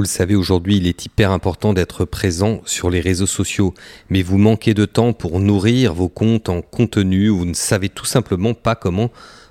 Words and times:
Vous 0.00 0.04
le 0.04 0.08
savez, 0.08 0.34
aujourd'hui, 0.34 0.78
il 0.78 0.86
est 0.86 1.04
hyper 1.04 1.30
important 1.30 1.74
d'être 1.74 2.06
présent 2.06 2.62
sur 2.64 2.88
les 2.88 3.00
réseaux 3.00 3.26
sociaux, 3.26 3.74
mais 4.08 4.22
vous 4.22 4.38
manquez 4.38 4.72
de 4.72 4.86
temps 4.86 5.12
pour 5.12 5.40
nourrir 5.40 5.92
vos 5.92 6.08
comptes 6.08 6.48
en 6.48 6.62
contenu, 6.62 7.28
ou 7.28 7.40
vous 7.40 7.44
ne 7.44 7.52
savez 7.52 7.90
tout 7.90 8.06
simplement 8.06 8.54
pas 8.54 8.74
comment 8.74 9.10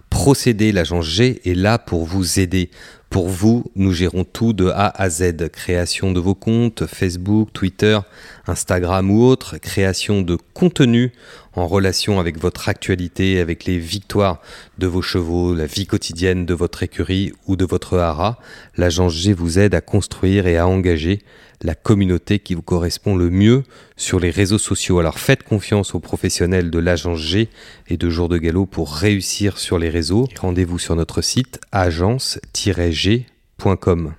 procéder. 0.09 0.71
L'agence 0.71 1.05
G 1.05 1.41
est 1.45 1.55
là 1.55 1.77
pour 1.77 2.05
vous 2.05 2.39
aider. 2.39 2.69
Pour 3.09 3.27
vous, 3.27 3.71
nous 3.75 3.91
gérons 3.91 4.23
tout 4.23 4.53
de 4.53 4.67
A 4.67 4.87
à 5.01 5.09
Z. 5.09 5.49
Création 5.51 6.11
de 6.11 6.19
vos 6.19 6.35
comptes, 6.35 6.85
Facebook, 6.85 7.49
Twitter, 7.53 7.99
Instagram 8.45 9.09
ou 9.09 9.23
autres, 9.23 9.57
création 9.57 10.21
de 10.21 10.37
contenu 10.53 11.11
en 11.53 11.65
relation 11.65 12.19
avec 12.19 12.39
votre 12.39 12.69
actualité, 12.69 13.39
avec 13.39 13.65
les 13.65 13.79
victoires 13.79 14.41
de 14.77 14.85
vos 14.85 15.01
chevaux, 15.01 15.55
la 15.55 15.65
vie 15.65 15.87
quotidienne 15.87 16.45
de 16.45 16.53
votre 16.53 16.83
écurie 16.83 17.33
ou 17.47 17.55
de 17.55 17.65
votre 17.65 17.97
haras. 17.97 18.37
L'agence 18.77 19.13
G 19.13 19.33
vous 19.33 19.57
aide 19.57 19.73
à 19.73 19.81
construire 19.81 20.45
et 20.45 20.57
à 20.57 20.67
engager 20.67 21.23
la 21.61 21.75
communauté 21.75 22.39
qui 22.39 22.55
vous 22.55 22.61
correspond 22.61 23.15
le 23.15 23.29
mieux 23.29 23.63
sur 23.97 24.19
les 24.19 24.29
réseaux 24.29 24.57
sociaux. 24.57 24.99
Alors 24.99 25.19
faites 25.19 25.43
confiance 25.43 25.95
aux 25.95 25.99
professionnels 25.99 26.71
de 26.71 26.79
l'agence 26.79 27.19
G 27.19 27.49
et 27.87 27.97
de 27.97 28.09
Jour 28.09 28.29
de 28.29 28.37
Galop 28.37 28.65
pour 28.65 28.93
réussir 28.93 29.57
sur 29.57 29.77
les 29.77 29.89
réseaux. 29.89 30.29
Rendez-vous 30.39 30.79
sur 30.79 30.95
notre 30.95 31.21
site 31.21 31.59
agence-g.com. 31.71 34.13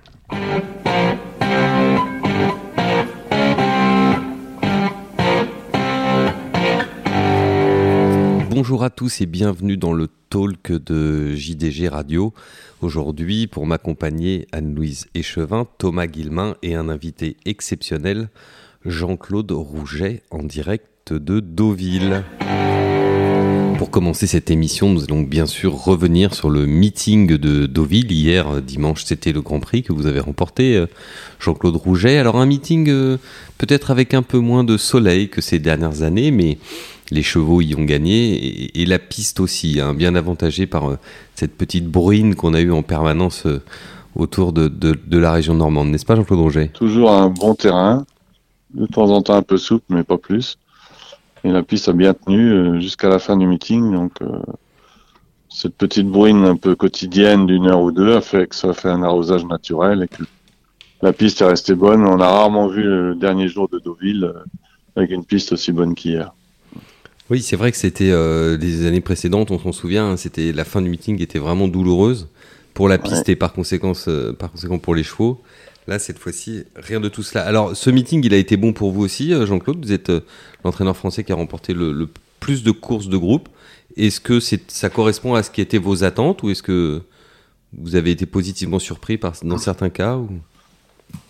Bonjour 8.61 8.83
à 8.83 8.91
tous 8.91 9.21
et 9.21 9.25
bienvenue 9.25 9.75
dans 9.75 9.91
le 9.91 10.07
talk 10.29 10.71
de 10.71 11.33
JDG 11.33 11.89
Radio. 11.89 12.31
Aujourd'hui, 12.81 13.47
pour 13.47 13.65
m'accompagner, 13.65 14.47
Anne-Louise 14.51 15.07
Échevin, 15.15 15.65
Thomas 15.79 16.05
Guillemin 16.05 16.55
et 16.61 16.75
un 16.75 16.87
invité 16.87 17.37
exceptionnel, 17.45 18.29
Jean-Claude 18.85 19.51
Rouget, 19.51 20.21
en 20.29 20.43
direct 20.43 21.11
de 21.11 21.39
Deauville. 21.39 22.23
Pour 23.79 23.89
commencer 23.89 24.27
cette 24.27 24.51
émission, 24.51 24.91
nous 24.91 25.05
allons 25.05 25.21
bien 25.21 25.47
sûr 25.47 25.73
revenir 25.73 26.35
sur 26.35 26.51
le 26.51 26.67
meeting 26.67 27.37
de 27.37 27.65
Deauville. 27.65 28.11
Hier, 28.11 28.61
dimanche, 28.61 29.05
c'était 29.05 29.31
le 29.31 29.41
Grand 29.41 29.59
Prix 29.59 29.81
que 29.81 29.91
vous 29.91 30.05
avez 30.05 30.19
remporté, 30.19 30.77
euh, 30.77 30.85
Jean-Claude 31.39 31.77
Rouget. 31.77 32.19
Alors 32.19 32.39
un 32.39 32.45
meeting 32.45 32.89
euh, 32.89 33.17
peut-être 33.57 33.89
avec 33.89 34.13
un 34.13 34.21
peu 34.21 34.37
moins 34.37 34.63
de 34.63 34.77
soleil 34.77 35.29
que 35.29 35.41
ces 35.41 35.57
dernières 35.57 36.03
années, 36.03 36.29
mais 36.29 36.59
les 37.11 37.23
chevaux 37.23 37.61
y 37.61 37.75
ont 37.75 37.83
gagné 37.83 38.79
et, 38.79 38.85
la 38.85 38.97
piste 38.97 39.39
aussi, 39.39 39.79
hein, 39.79 39.93
bien 39.93 40.15
avantagée 40.15 40.65
par 40.65 40.89
euh, 40.89 40.97
cette 41.35 41.55
petite 41.55 41.85
bruine 41.85 42.35
qu'on 42.35 42.53
a 42.53 42.61
eue 42.61 42.71
en 42.71 42.83
permanence 42.83 43.45
euh, 43.45 43.61
autour 44.15 44.53
de, 44.53 44.71
la 45.17 45.31
région 45.31 45.53
normande, 45.53 45.89
n'est-ce 45.89 46.05
pas 46.05 46.15
Jean-Claude 46.15 46.39
Roger 46.39 46.69
Toujours 46.69 47.11
un 47.11 47.29
bon 47.29 47.53
terrain, 47.53 48.05
de 48.73 48.85
temps 48.85 49.09
en 49.11 49.21
temps 49.21 49.35
un 49.35 49.41
peu 49.41 49.57
souple, 49.57 49.85
mais 49.89 50.03
pas 50.03 50.17
plus. 50.17 50.57
Et 51.43 51.49
la 51.49 51.63
piste 51.63 51.89
a 51.89 51.93
bien 51.93 52.13
tenu 52.13 52.51
euh, 52.51 52.79
jusqu'à 52.79 53.09
la 53.09 53.19
fin 53.19 53.35
du 53.37 53.45
meeting, 53.45 53.91
donc 53.91 54.13
cette 55.49 55.75
petite 55.75 56.07
bruine 56.07 56.45
un 56.45 56.55
peu 56.55 56.75
quotidienne 56.75 57.45
d'une 57.45 57.67
heure 57.67 57.81
ou 57.81 57.91
deux 57.91 58.15
a 58.15 58.21
fait 58.21 58.47
que 58.47 58.55
ça 58.55 58.69
a 58.69 58.73
fait 58.73 58.87
un 58.89 59.03
arrosage 59.03 59.43
naturel 59.45 60.03
et 60.03 60.07
que 60.07 60.23
la 61.01 61.11
piste 61.11 61.41
est 61.41 61.45
restée 61.45 61.75
bonne. 61.75 62.05
On 62.05 62.21
a 62.21 62.27
rarement 62.27 62.67
vu 62.67 62.83
le 62.83 63.15
dernier 63.15 63.49
jour 63.49 63.67
de 63.67 63.79
Deauville 63.79 64.31
avec 64.95 65.11
une 65.11 65.25
piste 65.25 65.51
aussi 65.51 65.73
bonne 65.73 65.93
qu'hier. 65.93 66.31
Oui, 67.31 67.41
c'est 67.41 67.55
vrai 67.55 67.71
que 67.71 67.77
c'était 67.77 68.11
euh, 68.11 68.57
les 68.57 68.85
années 68.85 68.99
précédentes, 68.99 69.51
on 69.51 69.57
s'en 69.57 69.71
souvient, 69.71 70.05
hein, 70.05 70.17
c'était 70.17 70.51
la 70.51 70.65
fin 70.65 70.81
du 70.81 70.89
meeting 70.89 71.21
était 71.21 71.39
vraiment 71.39 71.69
douloureuse 71.69 72.27
pour 72.73 72.89
la 72.89 72.97
piste 72.97 73.29
et 73.29 73.37
par 73.37 73.53
conséquent, 73.53 73.93
euh, 74.09 74.33
par 74.33 74.51
conséquent 74.51 74.79
pour 74.79 74.95
les 74.95 75.03
chevaux. 75.03 75.41
Là, 75.87 75.97
cette 75.97 76.19
fois-ci, 76.19 76.65
rien 76.75 76.99
de 76.99 77.07
tout 77.07 77.23
cela. 77.23 77.45
Alors, 77.45 77.73
ce 77.73 77.89
meeting, 77.89 78.21
il 78.25 78.33
a 78.33 78.37
été 78.37 78.57
bon 78.57 78.73
pour 78.73 78.91
vous 78.91 79.01
aussi, 79.01 79.33
euh, 79.33 79.45
Jean-Claude. 79.45 79.77
Vous 79.81 79.93
êtes 79.93 80.11
l'entraîneur 80.65 80.97
français 80.97 81.23
qui 81.23 81.31
a 81.31 81.35
remporté 81.35 81.73
le, 81.73 82.09
plus 82.41 82.63
de 82.63 82.71
courses 82.71 83.07
de 83.07 83.15
groupe. 83.15 83.47
Est-ce 83.95 84.19
que 84.19 84.41
ça 84.41 84.89
correspond 84.89 85.33
à 85.33 85.41
ce 85.41 85.51
qui 85.51 85.61
étaient 85.61 85.77
vos 85.77 86.03
attentes 86.03 86.43
ou 86.43 86.49
est-ce 86.49 86.63
que 86.63 87.01
vous 87.77 87.95
avez 87.95 88.11
été 88.11 88.25
positivement 88.25 88.79
surpris 88.79 89.17
par, 89.17 89.35
dans 89.43 89.57
certains 89.57 89.89
cas 89.89 90.19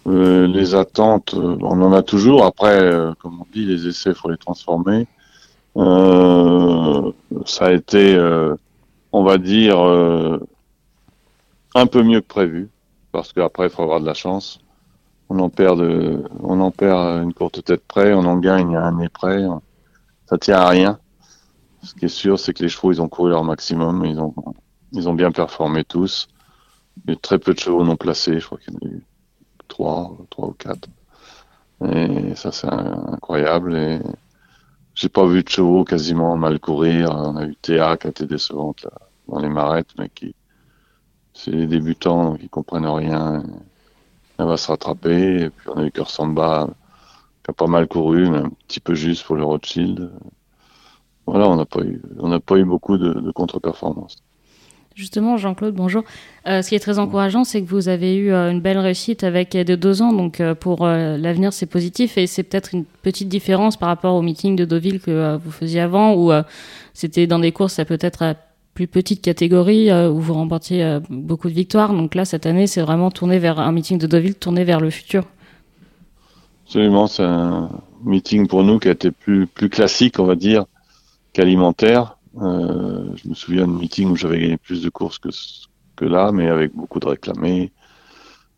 Les 0.08 0.74
attentes, 0.74 1.36
on 1.36 1.80
en 1.80 1.94
a 1.94 2.02
toujours. 2.02 2.44
Après, 2.44 2.92
comme 3.22 3.40
on 3.40 3.46
dit, 3.54 3.66
les 3.66 3.88
essais, 3.88 4.09
il 4.09 4.16
faut 4.16 4.31
les 4.31 4.38
transformer. 4.38 5.06
Euh, 5.78 7.12
ça 7.46 7.66
a 7.66 7.72
été, 7.72 8.16
euh, 8.16 8.56
on 9.12 9.24
va 9.24 9.38
dire, 9.38 9.80
euh, 9.80 10.40
un 11.76 11.88
peu 11.88 12.04
mieux 12.04 12.22
que 12.22 12.28
prévu, 12.28 12.70
parce 13.12 13.34
qu'après, 13.34 13.68
il 13.68 13.70
faut 13.70 13.84
avoir 13.84 14.02
de 14.02 14.06
la 14.06 14.14
chance. 14.14 14.60
On 15.30 15.40
en 15.40 15.50
perd, 15.50 15.80
une 15.81 17.34
courte 17.34 17.64
tête 17.64 17.86
près, 17.88 18.14
on 18.14 18.26
en 18.26 18.38
gagne 18.38 18.76
un 18.76 18.92
nez 18.94 19.10
près. 19.10 19.46
Ça 20.26 20.38
tient 20.38 20.58
à 20.58 20.68
rien. 20.68 21.00
Ce 21.84 21.94
qui 21.96 22.06
est 22.06 22.10
sûr, 22.10 22.38
c'est 22.38 22.54
que 22.54 22.64
les 22.64 22.70
chevaux, 22.70 22.92
ils 22.92 23.02
ont 23.02 23.08
couru 23.08 23.30
leur 23.30 23.44
maximum, 23.44 24.06
ils 24.06 25.08
ont, 25.08 25.14
bien 25.14 25.31
performé 25.31 25.86
tous. 25.86 26.28
Il 27.06 27.14
y 27.14 27.14
a 27.16 27.20
très 27.20 27.40
peu 27.40 27.54
de 27.54 27.60
chevaux 27.60 27.84
non 27.84 27.96
placés, 27.96 28.40
je 28.40 28.46
crois 28.46 28.58
qu'il 28.58 28.74
y 28.74 28.78
en 28.78 28.90
a 28.90 28.92
eu 28.92 29.04
trois, 29.70 30.18
trois 30.30 30.50
ou 30.50 30.54
quatre. 30.54 30.90
Et 31.90 32.36
ça, 32.36 32.52
c'est 32.52 32.68
incroyable. 32.68 34.02
J'ai 34.96 35.09
pas 35.09 35.25
vu 35.25 35.44
de 35.44 35.84
quasiment 35.84 36.35
mal 36.38 36.59
courir. 36.59 37.12
On 37.12 37.38
a 37.38 37.46
eu 37.46 37.56
Théa 37.56 37.97
qui 37.97 38.07
a 38.07 38.09
été 38.09 38.25
décevante 38.25 38.84
là, 38.84 38.91
dans 39.28 39.40
les 39.40 39.50
marettes, 39.50 39.94
mais 39.97 40.09
qui, 40.09 40.35
c'est 41.34 41.52
les 41.52 41.68
débutants 41.68 42.35
qui 42.35 42.50
comprennent 42.50 42.88
rien. 42.88 43.44
Elle 44.38 44.46
va 44.46 44.57
se 44.57 44.68
rattraper. 44.68 45.44
Et 45.44 45.50
puis 45.50 45.69
on 45.69 45.78
a 45.78 45.85
eu 45.85 45.91
Samba 46.06 46.68
qui 47.44 47.51
a 47.51 47.53
pas 47.53 47.68
mal 47.68 47.88
couru, 47.88 48.30
mais 48.30 48.40
un 48.40 48.50
petit 48.68 48.80
peu 48.80 48.94
juste 48.94 49.25
pour 49.25 49.35
le 49.35 49.44
Rothschild. 49.44 50.12
Voilà, 51.25 51.47
on 51.47 51.56
n'a 51.56 51.66
pas 51.66 51.81
eu, 51.81 52.01
on 52.19 52.28
n'a 52.28 52.40
pas 52.40 52.57
eu 52.57 52.66
beaucoup 52.66 52.97
de, 52.97 53.13
de 53.13 53.31
contre-performances. 53.31 54.18
Justement, 54.94 55.38
Jean-Claude, 55.38 55.74
bonjour. 55.74 56.03
Euh, 56.47 56.62
ce 56.62 56.69
qui 56.69 56.75
est 56.75 56.79
très 56.79 57.00
encourageant, 57.00 57.46
c'est 57.46 57.62
que 57.62 57.69
vous 57.69 57.88
avez 57.88 58.16
eu 58.16 58.34
euh, 58.34 58.52
une 58.52 58.59
belle 58.59 58.78
réussite 58.78 59.24
avec 59.24 59.56
de 59.56 59.75
deux 59.75 60.02
ans, 60.02 60.12
donc 60.12 60.41
euh, 60.41 60.53
pour 60.53 60.85
l'avenir, 60.85 61.53
c'est 61.53 61.66
positif 61.66 62.18
et 62.18 62.28
c'est 62.28 62.44
peut-être 62.44 62.74
une 62.74 62.84
petite 62.84 63.30
différence 63.30 63.78
par 63.78 63.88
rapport 63.88 64.16
au 64.16 64.22
meeting 64.22 64.57
de 64.57 64.66
Deauville 64.66 65.00
que 65.00 65.38
vous 65.38 65.51
faisiez 65.51 65.80
avant, 65.80 66.13
où 66.16 66.31
c'était 66.94 67.25
dans 67.25 67.40
des 67.40 67.53
courses 67.53 67.80
à 67.80 67.85
peut-être 67.85 68.22
à 68.22 68.35
plus 68.74 68.88
petite 68.88 69.22
catégorie, 69.22 69.91
où 69.91 70.19
vous 70.19 70.34
remportiez 70.34 71.00
beaucoup 71.09 71.50
de 71.50 71.53
victoires. 71.53 71.94
Donc 71.94 72.16
là, 72.16 72.25
cette 72.25 72.46
année, 72.46 72.68
c'est 72.68 72.81
vraiment 72.81 73.12
tourné 73.12 73.40
vers 73.40 73.59
un 73.59 73.72
meeting 73.72 73.97
de 73.97 74.07
Deauville, 74.07 74.35
tourné 74.35 74.63
vers 74.63 74.81
le 74.81 74.90
futur. 74.90 75.24
Absolument, 76.66 77.07
c'est 77.07 77.24
un 77.24 77.69
meeting 78.03 78.47
pour 78.47 78.63
nous 78.63 78.80
qui 78.80 78.90
a 78.90 78.91
été 78.91 79.12
plus 79.12 79.47
classique, 79.69 80.19
on 80.19 80.25
va 80.25 80.35
dire, 80.35 80.66
qu'alimentaire 81.34 82.18
euh, 82.40 83.14
je 83.16 83.28
me 83.28 83.34
souviens 83.34 83.68
de 83.68 83.74
meeting 83.74 84.09
où 84.09 84.16
j'avais 84.16 84.40
gagné 84.40 84.58
plus 84.58 84.81
de 84.81 84.90
courses 84.90 85.19
que, 85.19 85.30
que 85.96 86.06
là, 86.06 86.31
mais 86.31 86.47
avec 86.47 86.74
beaucoup 86.74 87.00
de 87.00 87.08
réclamés. 87.08 87.72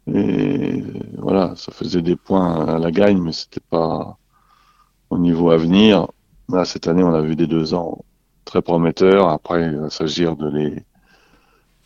Et 0.07 0.83
voilà, 1.17 1.55
ça 1.55 1.71
faisait 1.71 2.01
des 2.01 2.15
points 2.15 2.67
à 2.67 2.77
la 2.77 2.91
gagne, 2.91 3.21
mais 3.21 3.31
c'était 3.31 3.61
pas 3.69 4.17
au 5.09 5.17
niveau 5.17 5.49
à 5.49 5.57
venir. 5.57 6.07
Là, 6.49 6.65
cette 6.65 6.87
année, 6.87 7.03
on 7.03 7.13
a 7.13 7.21
vu 7.21 7.35
des 7.35 7.47
deux 7.47 7.73
ans 7.73 8.03
très 8.45 8.61
prometteurs. 8.61 9.29
Après, 9.29 9.63
il 9.63 9.77
va 9.77 9.89
s'agir 9.89 10.35
de 10.35 10.49
les, 10.49 10.83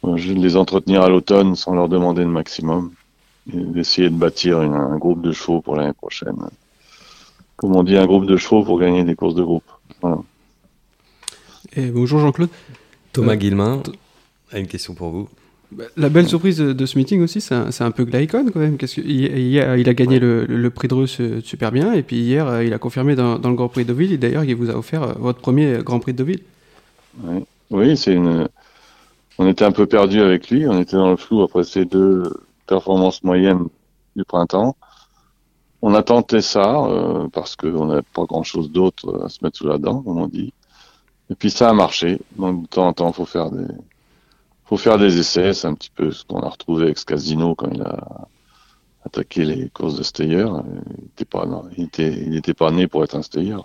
de 0.04 0.34
les 0.34 0.58
entretenir 0.58 1.04
à 1.04 1.10
l'automne 1.10 1.56
sans 1.56 1.74
leur 1.74 1.90
demander 1.90 2.24
le 2.24 2.32
maximum. 2.32 2.92
Et 3.54 3.58
d'essayer 3.58 4.10
de 4.10 4.16
bâtir 4.16 4.60
un 4.60 4.98
groupe 4.98 5.22
de 5.22 5.32
chevaux 5.32 5.62
pour 5.62 5.78
l'année 5.78 5.94
prochaine. 5.94 6.36
Comme 7.56 7.78
on 7.78 7.84
dit, 7.84 7.96
un 7.96 8.06
groupe 8.06 8.26
de 8.26 8.36
chevaux 8.36 8.64
pour 8.64 8.78
gagner 8.78 9.06
des 9.06 9.16
courses 9.16 9.36
de 9.36 9.44
groupe. 9.44 9.72
Voilà 10.02 10.18
bonjour 11.76 12.20
Jean-Claude. 12.20 12.50
Thomas 13.14 13.34
euh, 13.34 13.36
Guillemin 13.36 13.82
a 14.52 14.60
une 14.60 14.68
question 14.68 14.94
pour 14.94 15.10
vous. 15.10 15.30
Bah, 15.72 15.84
la 15.98 16.10
belle 16.10 16.28
surprise 16.28 16.60
de, 16.60 16.86
ce 16.86 16.98
meeting 16.98 17.22
aussi, 17.22 17.42
c'est 17.42 17.54
un, 17.54 17.92
peu 17.92 18.06
Glycon 18.06 18.46
quand 18.54 18.60
même. 18.60 18.78
Parce 18.78 18.96
il 18.98 19.60
a 19.60 19.94
gagné 19.94 20.20
le, 20.20 20.70
prix 20.70 20.88
de 20.88 20.94
Russe 20.94 21.20
euh, 21.20 21.42
super 21.44 21.72
bien, 21.72 21.94
et 21.94 22.04
puis 22.04 22.18
hier, 22.18 22.48
euh, 22.48 22.64
il 22.64 22.74
a 22.74 22.78
confirmé 22.78 23.16
dans, 23.16 23.38
le 23.38 23.56
Grand 23.56 23.68
Prix 23.68 23.84
de 23.84 23.90
Deauville, 23.90 24.14
et 24.14 24.18
d'ailleurs, 24.18 24.44
il 24.44 24.56
vous 24.56 24.70
a 24.70 24.76
offert 24.76 25.18
votre 25.20 25.40
premier 25.40 25.80
Grand 25.84 26.00
Prix 26.00 26.14
de 26.14 26.18
Deauville. 26.20 26.42
Oui, 27.70 27.98
c'est 27.98 28.14
une. 28.14 28.48
On 29.40 29.48
était 29.48 29.66
un 29.66 29.72
peu 29.72 29.86
perdu 29.86 30.22
avec 30.22 30.50
lui, 30.50 30.66
on 30.68 30.80
était 30.80 30.96
dans 30.96 31.12
le 31.12 31.18
flou 31.18 31.44
après 31.44 31.64
ces 31.64 31.86
deux 31.86 32.24
performances 32.66 33.24
moyennes 33.24 33.68
du 34.16 34.24
printemps. 34.24 34.76
On 35.84 35.94
a 35.94 36.02
tenté 36.02 36.42
ça 36.42 36.90
parce 37.34 37.56
qu'on 37.56 37.86
n'avait 37.86 38.02
pas 38.02 38.24
grand-chose 38.24 38.72
d'autre 38.72 39.24
à 39.24 39.30
se 39.30 39.44
mettre 39.44 39.58
sous 39.58 39.68
la 39.68 39.78
dent, 39.78 40.02
comme 40.02 40.20
on 40.20 40.28
dit. 40.28 40.54
Et 41.30 41.36
puis 41.36 41.52
ça 41.52 41.70
a 41.70 41.74
marché. 41.74 42.20
Donc 42.38 42.64
de 42.64 42.68
temps 42.68 42.88
en 42.88 42.94
temps, 42.94 43.12
faut 43.12 43.26
faire 43.26 43.52
des, 43.52 43.68
faut 44.66 44.78
faire 44.78 44.98
des 44.98 45.20
essais. 45.20 45.54
C'est 45.54 45.68
un 45.68 45.74
petit 45.74 45.92
peu 45.94 46.12
ce 46.12 46.24
qu'on 46.26 46.40
a 46.40 46.50
retrouvé 46.50 46.86
avec 46.86 46.98
ce 46.98 47.06
casino 47.06 47.56
quand 47.56 47.70
il 47.72 47.82
a 47.82 48.28
attaqué 49.06 49.46
les 49.46 49.70
courses 49.70 49.96
de 49.98 50.04
stayer. 50.04 50.46
Il 50.46 51.02
n'était 51.04 51.26
pas, 51.26 51.46
il 51.78 51.86
était, 51.86 52.14
il 52.14 52.36
était 52.36 52.54
pas 52.54 52.72
né 52.72 52.88
pour 52.88 53.04
être 53.04 53.16
un 53.16 53.22
stayer. 53.22 53.58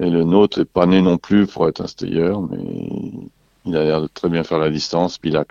Et 0.00 0.10
le 0.10 0.24
nôtre 0.24 0.60
est 0.60 0.64
pas 0.64 0.86
né 0.86 1.00
non 1.02 1.18
plus 1.18 1.46
pour 1.46 1.68
être 1.68 1.80
un 1.80 1.86
stayer, 1.86 2.32
mais 2.50 3.12
il 3.64 3.76
a 3.76 3.84
l'air 3.84 4.02
de 4.02 4.08
très 4.08 4.28
bien 4.28 4.44
faire 4.44 4.58
la 4.58 4.70
distance. 4.70 5.18
Puis 5.18 5.30
il 5.30 5.36
a, 5.36 5.44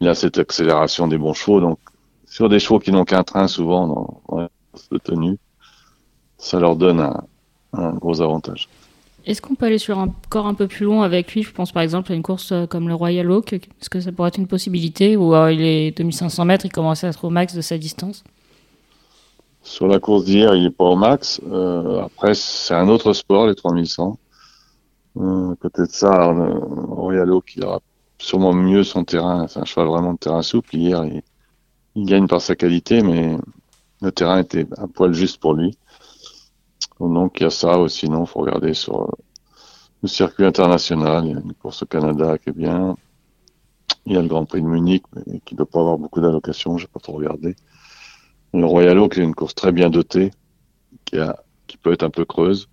il 0.00 0.08
a 0.08 0.14
cette 0.14 0.38
accélération 0.38 1.08
des 1.08 1.18
bons 1.18 1.34
chevaux. 1.34 1.60
Donc 1.60 1.78
sur 2.26 2.48
des 2.48 2.58
chevaux 2.58 2.78
qui 2.78 2.92
n'ont 2.92 3.04
qu'un 3.04 3.24
train 3.24 3.48
souvent 3.48 3.86
dans, 3.86 4.48
dans 4.90 4.98
tenue, 5.02 5.38
ça 6.38 6.58
leur 6.58 6.76
donne 6.76 7.00
un, 7.00 7.24
un 7.72 7.92
gros 7.92 8.20
avantage. 8.20 8.68
Est-ce 9.26 9.42
qu'on 9.42 9.56
peut 9.56 9.66
aller 9.66 9.78
sur 9.78 9.98
un 9.98 10.14
corps 10.28 10.46
un 10.46 10.54
peu 10.54 10.68
plus 10.68 10.86
long 10.86 11.02
avec 11.02 11.34
lui? 11.34 11.42
Je 11.42 11.50
pense 11.52 11.72
par 11.72 11.82
exemple 11.82 12.12
à 12.12 12.14
une 12.14 12.22
course 12.22 12.52
euh, 12.52 12.66
comme 12.66 12.86
le 12.86 12.94
Royal 12.94 13.28
Oak. 13.30 13.54
Est-ce 13.54 13.90
que 13.90 14.00
ça 14.00 14.12
pourrait 14.12 14.28
être 14.28 14.38
une 14.38 14.46
possibilité? 14.46 15.16
Ou 15.16 15.34
euh, 15.34 15.52
il 15.52 15.62
est 15.62 15.90
2500 15.98 16.44
mètres, 16.44 16.64
il 16.64 16.72
commence 16.72 17.02
à 17.02 17.08
être 17.08 17.24
au 17.24 17.30
max 17.30 17.52
de 17.54 17.60
sa 17.60 17.76
distance? 17.76 18.22
Sur 19.66 19.88
la 19.88 19.98
course 19.98 20.24
d'hier, 20.24 20.54
il 20.54 20.62
n'est 20.62 20.70
pas 20.70 20.84
au 20.84 20.94
max. 20.94 21.40
Euh, 21.50 22.02
après, 22.02 22.34
c'est 22.34 22.72
un 22.72 22.88
autre 22.88 23.12
sport, 23.14 23.48
les 23.48 23.56
3100. 23.56 24.16
Euh, 25.16 25.54
côté 25.60 25.82
de 25.82 25.90
ça, 25.90 26.32
le 26.32 26.52
Royal 26.94 27.28
Oak, 27.32 27.56
il 27.56 27.64
aura 27.64 27.80
sûrement 28.18 28.52
mieux 28.52 28.84
son 28.84 29.02
terrain. 29.02 29.48
C'est 29.48 29.58
un 29.58 29.64
cheval 29.64 29.88
vraiment 29.88 30.12
de 30.12 30.18
terrain 30.18 30.42
souple. 30.42 30.76
Hier, 30.76 31.04
il, 31.04 31.22
il 31.96 32.06
gagne 32.06 32.28
par 32.28 32.40
sa 32.40 32.54
qualité, 32.54 33.02
mais 33.02 33.36
le 34.02 34.12
terrain 34.12 34.38
était 34.38 34.68
un 34.78 34.86
poil 34.86 35.12
juste 35.12 35.38
pour 35.38 35.54
lui. 35.54 35.76
Donc 37.00 37.40
il 37.40 37.44
y 37.44 37.46
a 37.46 37.50
ça 37.50 37.78
aussi, 37.78 38.06
sinon 38.06 38.24
il 38.24 38.26
faut 38.26 38.40
regarder 38.40 38.74
sur 38.74 39.02
euh, 39.02 39.12
le 40.02 40.08
circuit 40.08 40.44
international, 40.44 41.24
il 41.24 41.32
y 41.32 41.34
a 41.34 41.40
une 41.40 41.54
course 41.54 41.82
au 41.82 41.86
Canada 41.86 42.38
qui 42.38 42.50
est 42.50 42.56
bien. 42.56 42.96
Il 44.06 44.12
y 44.12 44.16
a 44.16 44.22
le 44.22 44.28
Grand 44.28 44.44
Prix 44.44 44.62
de 44.62 44.66
Munich, 44.66 45.02
mais 45.14 45.40
qui 45.44 45.54
ne 45.54 45.58
doit 45.58 45.66
pas 45.66 45.80
avoir 45.80 45.98
beaucoup 45.98 46.20
d'allocations, 46.20 46.78
j'ai 46.78 46.86
pas 46.86 47.00
trop 47.00 47.14
regardé. 47.14 47.56
Le 48.54 48.64
Royal 48.64 48.98
Oak, 48.98 49.14
qui 49.14 49.20
est 49.20 49.24
une 49.24 49.34
course 49.34 49.54
très 49.54 49.72
bien 49.72 49.90
dotée, 49.90 50.30
qui, 51.04 51.18
a, 51.18 51.36
qui 51.66 51.76
peut 51.76 51.92
être 51.92 52.04
un 52.04 52.10
peu 52.10 52.24
creuse. 52.24 52.68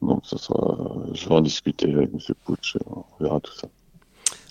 Donc 0.00 0.24
ça 0.24 0.38
sera, 0.38 0.76
je 1.12 1.28
vais 1.28 1.34
en 1.34 1.40
discuter 1.40 1.92
avec 1.92 2.10
M. 2.12 2.20
Pouch, 2.44 2.76
on 2.86 3.04
verra 3.22 3.40
tout 3.40 3.52
ça. 3.52 3.68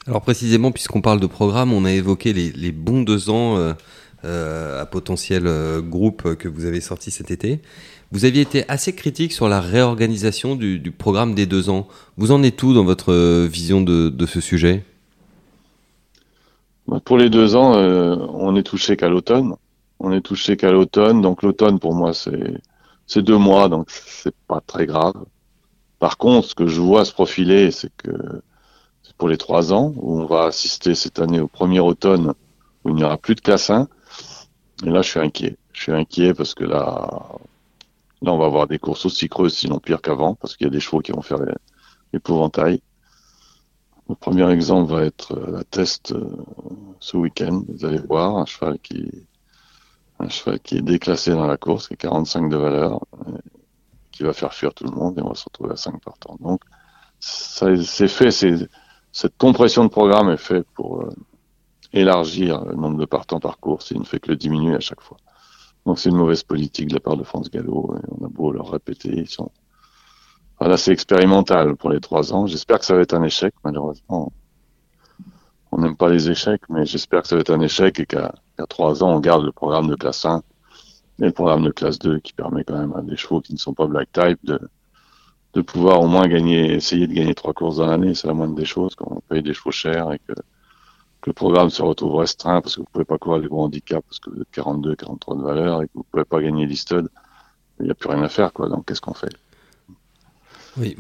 Alors 0.08 0.22
précisément, 0.22 0.72
puisqu'on 0.72 1.02
parle 1.02 1.20
de 1.20 1.28
programme, 1.28 1.72
on 1.72 1.86
a 1.86 1.92
évoqué 1.92 2.34
les, 2.34 2.72
bons 2.72 3.04
deux 3.04 3.30
ans 3.30 3.58
euh, 3.58 3.74
à 4.26 4.86
potentiel 4.86 5.48
euh, 5.48 5.82
groupe 5.82 6.36
que 6.36 6.48
vous 6.48 6.66
avez 6.66 6.82
sorti 6.82 7.12
cet 7.12 7.32
été. 7.32 7.62
Vous 8.12 8.26
aviez 8.26 8.42
été 8.42 8.64
assez 8.70 8.94
critique 8.94 9.34
sur 9.34 9.50
la 9.50 9.60
réorganisation 9.60 10.56
du, 10.56 10.80
programme 10.92 11.34
des 11.34 11.46
deux 11.46 11.70
ans. 11.70 11.88
Vous 12.18 12.32
en 12.32 12.44
êtes 12.44 12.62
où 12.62 12.74
dans 12.74 12.84
votre 12.84 13.12
euh, 13.12 13.48
vision 13.52 13.82
de, 13.82 14.26
ce 14.26 14.40
sujet? 14.40 14.86
Bah, 16.88 17.00
Pour 17.04 17.18
les 17.18 17.30
deux 17.30 17.56
ans, 17.56 17.76
euh, 17.76 18.16
on 18.34 18.56
est 18.56 18.64
touché 18.64 18.98
qu'à 18.98 19.10
l'automne. 19.10 19.56
On 20.00 20.12
est 20.12 20.22
touché 20.22 20.58
qu'à 20.58 20.72
l'automne, 20.72 21.22
donc 21.22 21.44
l'automne 21.44 21.80
pour 21.80 21.94
moi 21.94 22.12
c'est 22.14 23.22
deux 23.22 23.38
mois, 23.38 23.70
donc 23.70 23.88
c'est 23.90 24.36
pas 24.48 24.62
très 24.66 24.86
grave. 24.86 25.14
Par 26.00 26.18
contre, 26.18 26.50
ce 26.50 26.56
que 26.56 26.68
je 26.68 26.82
vois 26.82 27.06
se 27.06 27.14
profiler, 27.14 27.72
c'est 27.72 27.92
que 27.98 28.12
pour 29.18 29.30
les 29.30 29.38
trois 29.38 29.72
ans 29.74 29.94
où 29.96 30.20
on 30.20 30.26
va 30.26 30.46
assister 30.46 30.96
cette 30.96 31.20
année 31.20 31.40
au 31.40 31.48
premier 31.48 31.80
automne 31.80 32.34
où 32.84 32.90
il 32.90 32.96
n'y 32.96 33.04
aura 33.04 33.18
plus 33.18 33.36
de 33.36 33.42
classe 33.42 33.70
1. 33.70 33.88
Et 34.86 34.90
là, 34.90 35.02
je 35.02 35.10
suis 35.10 35.20
inquiet. 35.20 35.58
Je 35.74 35.82
suis 35.84 35.92
inquiet 35.92 36.34
parce 36.34 36.54
que 36.54 36.64
là, 36.64 37.38
là, 38.22 38.32
on 38.32 38.38
va 38.38 38.46
avoir 38.46 38.68
des 38.68 38.80
courses 38.80 39.06
aussi 39.06 39.30
creuses, 39.30 39.54
sinon 39.54 39.80
pire 39.80 40.02
qu'avant, 40.02 40.36
parce 40.36 40.56
qu'il 40.56 40.66
y 40.66 40.70
a 40.70 40.72
des 40.72 40.80
chevaux 40.80 41.00
qui 41.00 41.12
vont 41.12 41.22
faire 41.22 41.40
l'épouvantail. 42.12 42.82
Le 44.10 44.16
premier 44.16 44.50
exemple 44.52 44.92
va 44.92 45.06
être 45.06 45.34
euh, 45.34 45.52
la 45.52 45.64
test 45.64 46.12
euh, 46.12 46.30
ce 47.00 47.16
week-end. 47.18 47.64
Vous 47.68 47.86
allez 47.86 48.00
voir 48.00 48.38
un 48.38 48.46
cheval 48.46 48.78
qui, 48.80 49.10
un 50.20 50.28
cheval 50.28 50.60
qui 50.60 50.78
est 50.78 50.82
déclassé 50.82 51.32
dans 51.32 51.48
la 51.48 51.58
course, 51.58 51.88
qui 51.88 51.94
est 51.94 51.98
45 51.98 52.50
de 52.50 52.58
valeur, 52.58 53.00
euh, 53.28 53.38
qui 54.12 54.24
va 54.24 54.34
faire 54.34 54.54
fuir 54.54 54.74
tout 54.74 54.84
le 54.84 54.92
monde 54.92 55.18
et 55.18 55.22
on 55.22 55.30
va 55.30 55.36
se 55.36 55.46
retrouver 55.46 55.72
à 55.72 55.78
5 55.78 56.02
partants. 56.04 56.38
Donc, 56.42 56.62
c'est 57.20 58.10
fait, 58.10 58.32
cette 59.12 59.38
compression 59.38 59.86
de 59.86 59.90
programme 59.90 60.30
est 60.30 60.38
faite 60.38 60.68
pour 60.76 61.06
élargir 61.94 62.66
le 62.66 62.76
nombre 62.76 62.98
de 62.98 63.06
partants 63.06 63.40
par 63.40 63.60
course 63.60 63.92
il 63.92 64.00
ne 64.00 64.04
fait 64.04 64.20
que 64.20 64.30
le 64.30 64.36
diminuer 64.36 64.76
à 64.76 64.80
chaque 64.80 65.02
fois. 65.02 65.18
Donc, 65.86 66.00
c'est 66.00 66.10
une 66.10 66.16
mauvaise 66.16 66.44
politique 66.44 66.88
de 66.88 66.94
la 66.94 67.00
part 67.00 67.18
de 67.18 67.24
France 67.24 67.50
Gallo 67.50 67.96
et 67.98 68.06
on 68.10 68.26
a 68.26 68.30
beau 68.30 68.52
leur 68.52 68.72
répéter, 68.72 69.10
ils 69.10 69.30
sont, 69.30 69.52
voilà, 70.60 70.78
c'est 70.78 70.92
expérimental 70.92 71.76
pour 71.76 71.90
les 71.90 72.00
trois 72.00 72.34
ans. 72.34 72.48
J'espère 72.48 72.80
que 72.80 72.86
ça 72.86 72.96
va 72.96 73.02
être 73.02 73.14
un 73.14 73.24
échec, 73.24 73.54
malheureusement. 73.64 74.32
On 75.72 75.80
n'aime 75.80 75.98
pas 75.98 76.10
les 76.10 76.30
échecs, 76.30 76.62
mais 76.70 76.86
j'espère 76.86 77.24
que 77.24 77.28
ça 77.28 77.36
va 77.36 77.42
être 77.42 77.50
un 77.50 77.60
échec 77.60 78.00
et 78.00 78.06
qu'à 78.06 78.34
qu'à 78.58 78.66
trois 78.68 79.04
ans, 79.04 79.16
on 79.16 79.20
garde 79.20 79.44
le 79.44 79.52
programme 79.52 79.88
de 79.88 79.96
classe 79.96 80.24
1 80.24 80.42
et 81.20 81.26
le 81.26 81.32
programme 81.32 81.64
de 81.64 81.72
classe 81.72 82.00
2 82.00 82.20
qui 82.20 82.34
permet 82.34 82.64
quand 82.64 82.78
même 82.78 82.94
à 82.94 83.02
des 83.02 83.18
chevaux 83.18 83.42
qui 83.42 83.54
ne 83.54 83.58
sont 83.58 83.74
pas 83.74 83.88
black 83.88 84.12
type 84.12 84.40
de, 84.44 84.60
de 85.54 85.62
pouvoir 85.62 86.02
au 86.02 86.08
moins 86.08 86.28
gagner, 86.28 86.74
essayer 86.74 87.08
de 87.08 87.14
gagner 87.14 87.36
trois 87.36 87.54
courses 87.54 87.78
dans 87.78 87.88
l'année. 87.88 88.14
C'est 88.14 88.28
la 88.28 88.34
moindre 88.34 88.56
des 88.56 88.66
choses 88.66 88.96
quand 88.96 89.08
on 89.10 89.22
paye 89.22 89.42
des 89.42 89.54
chevaux 89.54 89.72
chers 89.72 90.12
et 90.14 90.20
que, 90.20 90.34
que 91.24 91.30
le 91.30 91.34
programme 91.34 91.70
se 91.70 91.82
retrouve 91.82 92.16
restreint 92.16 92.62
parce 92.62 92.76
que 92.76 92.82
vous 92.82 92.88
pouvez 92.92 93.06
pas 93.06 93.18
courir 93.18 93.42
les 93.42 93.48
gros 93.48 93.64
handicaps 93.64 94.06
parce 94.06 94.20
que 94.20 94.30
vous 94.30 94.42
êtes 94.42 94.52
42, 94.52 94.96
43 94.96 95.38
de 95.38 95.42
valeur 95.42 95.82
et 95.82 95.86
que 95.88 95.92
vous 95.96 96.04
pouvez 96.12 96.26
pas 96.26 96.42
gagner 96.42 96.66
l'Easted. 96.66 97.08
Il 97.80 97.86
n'y 97.86 97.92
a 97.92 97.96
plus 97.96 98.10
rien 98.10 98.22
à 98.22 98.30
faire, 98.30 98.52
quoi. 98.52 98.68
Donc, 98.68 98.86
qu'est-ce 98.86 99.00
qu'on 99.02 99.14
fait? 99.14 99.34
Oui, 100.78 100.98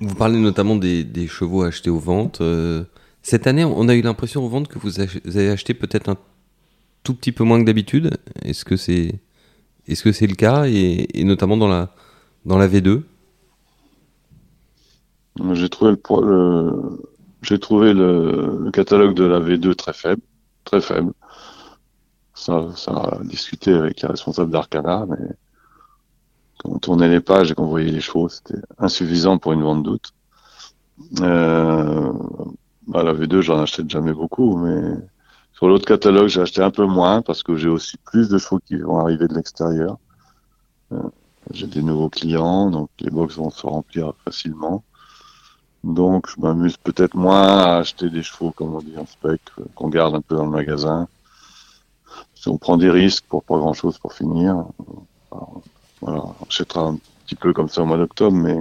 vous 0.00 0.14
parlez 0.14 0.38
notamment 0.38 0.76
des, 0.76 1.04
des 1.04 1.26
chevaux 1.26 1.62
achetés 1.62 1.90
aux 1.90 1.98
ventes. 1.98 2.42
Euh, 2.42 2.84
cette 3.22 3.46
année, 3.46 3.64
on 3.64 3.88
a 3.88 3.94
eu 3.94 4.02
l'impression 4.02 4.44
aux 4.44 4.48
ventes 4.48 4.68
que 4.68 4.78
vous, 4.78 5.00
ach- 5.00 5.20
vous 5.24 5.36
avez 5.38 5.50
acheté 5.50 5.72
peut-être 5.74 6.10
un 6.10 6.16
tout 7.02 7.14
petit 7.14 7.32
peu 7.32 7.42
moins 7.44 7.58
que 7.58 7.64
d'habitude. 7.64 8.10
Est-ce 8.42 8.64
que 8.64 8.76
c'est 8.76 9.20
est-ce 9.88 10.02
que 10.02 10.12
c'est 10.12 10.26
le 10.26 10.34
cas? 10.34 10.66
Et, 10.66 11.06
et 11.18 11.24
notamment 11.24 11.56
dans 11.56 11.68
la 11.68 11.94
dans 12.44 12.58
la 12.58 12.68
V2 12.68 13.02
J'ai 15.52 15.68
trouvé 15.68 15.92
le, 15.92 15.96
le- 16.26 17.02
j'ai 17.46 17.60
trouvé 17.60 17.94
le, 17.94 18.70
catalogue 18.72 19.14
de 19.14 19.24
la 19.24 19.38
V2 19.38 19.76
très 19.76 19.92
faible, 19.92 20.22
très 20.64 20.80
faible. 20.80 21.12
Ça, 22.34 22.66
ça 22.74 22.90
a 22.90 23.18
discuté 23.22 23.72
avec 23.72 24.02
les 24.02 24.08
responsables 24.08 24.50
d'Arcana, 24.50 25.06
mais 25.08 25.28
quand 26.58 26.70
on 26.70 26.78
tournait 26.78 27.08
les 27.08 27.20
pages 27.20 27.52
et 27.52 27.54
qu'on 27.54 27.66
voyait 27.66 27.92
les 27.92 28.00
chevaux, 28.00 28.28
c'était 28.28 28.60
insuffisant 28.78 29.38
pour 29.38 29.52
une 29.52 29.62
vente 29.62 29.84
d'août. 29.84 30.12
Euh, 31.20 32.12
bah, 32.88 33.04
la 33.04 33.12
V2, 33.14 33.40
j'en 33.42 33.60
achète 33.60 33.88
jamais 33.88 34.12
beaucoup, 34.12 34.56
mais 34.56 34.96
sur 35.52 35.68
l'autre 35.68 35.86
catalogue, 35.86 36.28
j'ai 36.28 36.40
acheté 36.40 36.62
un 36.62 36.72
peu 36.72 36.84
moins 36.84 37.22
parce 37.22 37.44
que 37.44 37.56
j'ai 37.56 37.68
aussi 37.68 37.96
plus 37.98 38.28
de 38.28 38.38
chevaux 38.38 38.58
qui 38.58 38.76
vont 38.76 38.98
arriver 38.98 39.28
de 39.28 39.34
l'extérieur. 39.34 39.98
Euh, 40.92 41.00
j'ai 41.52 41.68
des 41.68 41.82
nouveaux 41.82 42.10
clients, 42.10 42.70
donc 42.70 42.90
les 42.98 43.10
box 43.10 43.36
vont 43.36 43.50
se 43.50 43.66
remplir 43.66 44.14
facilement. 44.24 44.82
Donc, 45.84 46.28
je 46.28 46.40
m'amuse 46.40 46.76
peut-être 46.76 47.14
moins 47.14 47.42
à 47.42 47.76
acheter 47.78 48.10
des 48.10 48.22
chevaux, 48.22 48.50
comme 48.50 48.74
on 48.74 48.80
dit 48.80 48.96
en 48.98 49.06
spec, 49.06 49.40
qu'on 49.74 49.88
garde 49.88 50.14
un 50.14 50.20
peu 50.20 50.36
dans 50.36 50.44
le 50.44 50.50
magasin. 50.50 51.08
Si 52.34 52.48
on 52.48 52.58
prend 52.58 52.76
des 52.76 52.90
risques 52.90 53.24
pour 53.28 53.42
pas 53.44 53.56
grand-chose 53.58 53.98
pour 53.98 54.12
finir, 54.12 54.64
voilà, 56.00 56.22
on 56.40 56.46
achètera 56.48 56.82
un 56.88 56.98
petit 57.24 57.36
peu 57.36 57.52
comme 57.52 57.68
ça 57.68 57.82
au 57.82 57.86
mois 57.86 57.98
d'octobre, 57.98 58.36
mais 58.36 58.58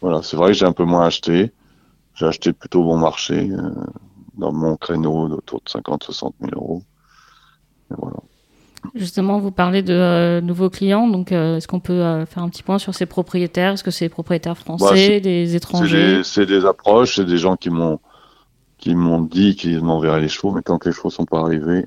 voilà, 0.00 0.22
c'est 0.22 0.36
vrai 0.36 0.48
que 0.48 0.58
j'ai 0.58 0.66
un 0.66 0.72
peu 0.72 0.84
moins 0.84 1.06
acheté. 1.06 1.52
J'ai 2.14 2.26
acheté 2.26 2.52
plutôt 2.52 2.84
bon 2.84 2.98
marché, 2.98 3.50
euh, 3.50 3.70
dans 4.34 4.52
mon 4.52 4.76
créneau 4.76 5.28
d'autour 5.28 5.60
de 5.64 5.70
50-60 5.70 6.32
000 6.40 6.52
euros. 6.54 6.82
Et 7.90 7.94
voilà. 7.98 8.18
Justement, 8.94 9.38
vous 9.38 9.50
parlez 9.50 9.82
de 9.82 9.92
euh, 9.94 10.40
nouveaux 10.40 10.70
clients, 10.70 11.08
donc 11.08 11.32
euh, 11.32 11.56
est-ce 11.56 11.66
qu'on 11.68 11.80
peut 11.80 11.92
euh, 11.92 12.26
faire 12.26 12.42
un 12.42 12.48
petit 12.48 12.62
point 12.62 12.78
sur 12.78 12.94
ces 12.94 13.06
propriétaires? 13.06 13.72
Est-ce 13.72 13.84
que 13.84 13.90
c'est 13.90 14.04
des 14.04 14.08
propriétaires 14.10 14.56
français, 14.58 15.14
Bah, 15.14 15.20
des 15.20 15.56
étrangers? 15.56 16.20
c'est 16.24 16.46
des 16.46 16.64
approches, 16.64 17.16
c'est 17.16 17.24
des 17.24 17.38
gens 17.38 17.56
qui 17.56 17.70
m'ont 17.70 17.98
qui 18.78 18.94
m'ont 18.94 19.20
dit 19.20 19.56
qu'ils 19.56 19.80
m'enverraient 19.82 20.20
les 20.20 20.28
chevaux, 20.28 20.52
mais 20.52 20.60
tant 20.62 20.78
que 20.78 20.88
les 20.90 20.94
chevaux 20.94 21.08
sont 21.10 21.24
pas 21.24 21.40
arrivés, 21.40 21.86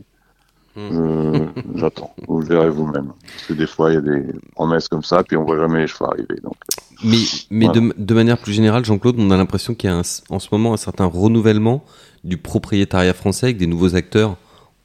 je- 0.75 1.45
j'attends. 1.75 2.13
Vous 2.27 2.39
le 2.41 2.47
verrez 2.47 2.69
vous-même. 2.69 3.11
Parce 3.21 3.45
que 3.47 3.53
des 3.53 3.67
fois, 3.67 3.91
il 3.91 3.93
y 3.95 3.97
a 3.97 4.01
des 4.01 4.23
promesses 4.55 4.87
comme 4.87 5.03
ça, 5.03 5.23
puis 5.23 5.37
on 5.37 5.43
voit 5.43 5.57
jamais 5.57 5.79
les 5.81 5.87
chevaux 5.87 6.05
arriver. 6.05 6.35
Donc, 6.43 6.55
Mais, 7.03 7.17
mais 7.51 7.65
Voilà. 7.65 7.81
de, 7.81 7.93
de 7.97 8.13
manière 8.15 8.37
plus 8.39 8.53
générale, 8.53 8.83
Jean-Claude, 8.83 9.15
on 9.19 9.29
a 9.29 9.37
l'impression 9.37 9.75
qu'il 9.75 9.89
y 9.89 9.93
a 9.93 9.95
un- 9.97 10.01
en 10.29 10.39
ce 10.39 10.47
moment 10.51 10.73
un 10.73 10.77
certain 10.77 11.05
renouvellement 11.05 11.83
du 12.23 12.37
propriétariat 12.37 13.13
français 13.13 13.47
avec 13.47 13.57
des 13.57 13.67
nouveaux 13.67 13.95
acteurs. 13.95 14.35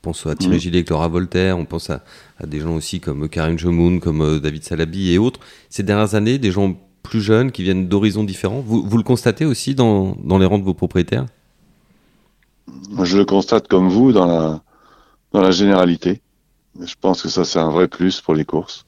On 0.04 0.10
pense 0.10 0.26
à 0.26 0.34
Thierry 0.34 0.56
Mhm. 0.56 0.60
Gillet 0.60 0.78
avec 0.78 0.90
Laura 0.90 1.06
Voltaire, 1.06 1.56
on 1.56 1.64
pense 1.64 1.88
à, 1.88 2.02
à 2.38 2.46
des 2.46 2.58
gens 2.58 2.74
aussi 2.74 2.98
comme 3.00 3.28
Karim 3.28 3.56
Jemoun, 3.56 4.00
comme 4.00 4.20
euh, 4.20 4.40
David 4.40 4.64
Salabi 4.64 5.12
et 5.12 5.18
autres. 5.18 5.38
Ces 5.70 5.84
dernières 5.84 6.16
années, 6.16 6.38
des 6.38 6.50
gens 6.50 6.76
plus 7.04 7.20
jeunes 7.20 7.52
qui 7.52 7.62
viennent 7.62 7.86
d'horizons 7.88 8.24
différents. 8.24 8.60
Vous, 8.60 8.82
vous 8.82 8.96
le 8.96 9.04
constatez 9.04 9.44
aussi 9.44 9.76
dans, 9.76 10.16
dans 10.24 10.38
les 10.38 10.46
rangs 10.46 10.58
de 10.58 10.64
vos 10.64 10.74
propriétaires? 10.74 11.26
Je 13.02 13.18
le 13.18 13.24
constate 13.24 13.68
comme 13.68 13.88
vous 13.88 14.12
dans 14.12 14.26
la 14.26 14.62
dans 15.32 15.42
la 15.42 15.50
généralité. 15.52 16.22
Je 16.80 16.94
pense 17.00 17.22
que 17.22 17.28
ça, 17.28 17.44
c'est 17.44 17.58
un 17.58 17.70
vrai 17.70 17.88
plus 17.88 18.20
pour 18.20 18.34
les 18.34 18.44
courses. 18.44 18.86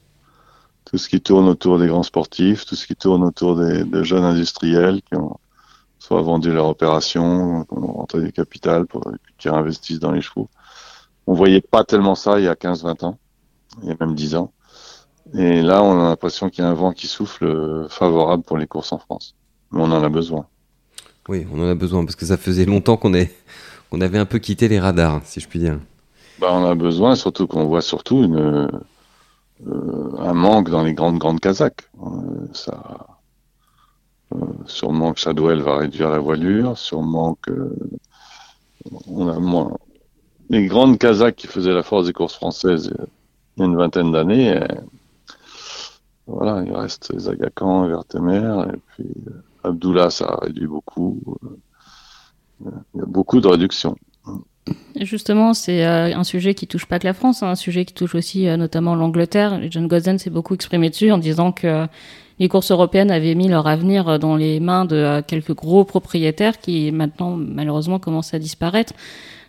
Tout 0.85 0.97
ce 0.97 1.09
qui 1.09 1.21
tourne 1.21 1.47
autour 1.49 1.79
des 1.79 1.87
grands 1.87 2.03
sportifs, 2.03 2.65
tout 2.65 2.75
ce 2.75 2.87
qui 2.87 2.95
tourne 2.95 3.23
autour 3.23 3.57
des, 3.57 3.83
des 3.85 4.03
jeunes 4.05 4.23
industriels 4.25 5.01
qui 5.03 5.15
ont 5.17 5.37
soit 5.99 6.21
vendu 6.21 6.51
leur 6.53 6.67
opération, 6.67 7.65
qui 7.65 7.73
ont 7.77 7.93
rentré 7.93 8.21
du 8.23 8.31
capital, 8.33 8.85
pour, 8.87 9.03
qui 9.39 9.49
investissent 9.49 9.99
dans 9.99 10.11
les 10.11 10.21
chevaux. 10.21 10.49
On 11.27 11.33
voyait 11.33 11.61
pas 11.61 11.83
tellement 11.83 12.15
ça 12.15 12.39
il 12.39 12.45
y 12.45 12.47
a 12.47 12.55
15-20 12.55 13.03
ans, 13.03 13.17
il 13.81 13.89
y 13.89 13.91
a 13.91 13.95
même 13.99 14.15
10 14.15 14.35
ans. 14.35 14.51
Et 15.33 15.61
là, 15.61 15.81
on 15.83 15.99
a 15.99 16.09
l'impression 16.09 16.49
qu'il 16.49 16.63
y 16.63 16.67
a 16.67 16.69
un 16.69 16.73
vent 16.75 16.91
qui 16.91 17.07
souffle 17.07 17.45
euh, 17.45 17.87
favorable 17.89 18.43
pour 18.43 18.57
les 18.57 18.67
courses 18.67 18.93
en 18.93 18.99
France. 18.99 19.35
Mais 19.71 19.81
on 19.81 19.91
en 19.91 20.03
a 20.03 20.09
besoin. 20.09 20.45
Oui, 21.27 21.47
on 21.51 21.59
en 21.59 21.67
a 21.67 21.75
besoin 21.75 22.05
parce 22.05 22.15
que 22.15 22.25
ça 22.27 22.37
faisait 22.37 22.65
longtemps 22.65 22.97
qu'on 22.97 23.13
est- 23.15 23.33
qu'on 23.89 24.01
avait 24.01 24.19
un 24.19 24.25
peu 24.25 24.37
quitté 24.39 24.67
les 24.67 24.79
radars, 24.79 25.21
si 25.25 25.39
je 25.39 25.47
puis 25.47 25.59
dire. 25.59 25.79
bah, 26.39 26.49
On 26.51 26.65
a 26.65 26.75
besoin, 26.75 27.15
surtout 27.15 27.47
qu'on 27.47 27.65
voit 27.65 27.81
surtout 27.81 28.23
une, 28.23 28.69
un 30.19 30.33
manque 30.33 30.69
dans 30.69 30.83
les 30.83 30.93
grandes 30.93 31.17
grandes 31.17 31.39
Kazakhs. 31.39 31.89
ça, 32.53 33.07
sûrement 34.67 35.13
que 35.13 35.19
Shadwell 35.19 35.61
va 35.61 35.77
réduire 35.77 36.09
la 36.09 36.19
voilure, 36.19 36.77
sûrement 36.77 37.37
que 37.41 37.73
on 39.07 39.27
a 39.29 39.39
moins. 39.39 39.71
Les 40.49 40.67
grandes 40.67 40.97
Kazakhs 40.97 41.35
qui 41.35 41.47
faisaient 41.47 41.73
la 41.73 41.83
force 41.83 42.07
des 42.07 42.13
courses 42.13 42.35
françaises 42.35 42.93
il 43.57 43.61
y 43.61 43.63
a 43.63 43.65
une 43.65 43.77
vingtaine 43.77 44.11
d'années, 44.11 44.59
voilà, 46.27 46.63
il 46.65 46.73
reste 46.73 47.17
Zagakan, 47.17 47.87
Vertemer, 47.87 48.65
et 48.73 48.77
puis 48.87 49.07
Abdullah, 49.63 50.09
ça 50.09 50.25
a 50.25 50.45
réduit 50.45 50.67
beaucoup. 50.67 51.21
Il 52.63 52.99
y 52.99 53.01
a 53.01 53.05
beaucoup 53.05 53.41
de 53.41 53.47
réductions. 53.47 53.95
Justement, 54.99 55.53
c'est 55.53 55.85
euh, 55.85 56.15
un 56.15 56.23
sujet 56.23 56.55
qui 56.55 56.65
touche 56.65 56.87
pas 56.87 56.97
que 56.97 57.05
la 57.05 57.13
France, 57.13 57.43
hein, 57.43 57.49
un 57.49 57.55
sujet 57.55 57.85
qui 57.85 57.93
touche 57.93 58.15
aussi 58.15 58.47
euh, 58.47 58.57
notamment 58.57 58.95
l'Angleterre. 58.95 59.59
John 59.69 59.87
Gosden 59.87 60.17
s'est 60.17 60.31
beaucoup 60.31 60.55
exprimé 60.55 60.89
dessus 60.89 61.11
en 61.11 61.19
disant 61.19 61.51
que 61.51 61.85
les 62.39 62.47
courses 62.47 62.71
européennes 62.71 63.11
avaient 63.11 63.35
mis 63.35 63.47
leur 63.47 63.67
avenir 63.67 64.17
dans 64.17 64.35
les 64.35 64.59
mains 64.59 64.85
de 64.85 65.21
quelques 65.21 65.53
gros 65.53 65.83
propriétaires 65.83 66.59
qui 66.59 66.91
maintenant 66.91 67.35
malheureusement 67.37 67.99
commencent 67.99 68.33
à 68.33 68.39
disparaître. 68.39 68.93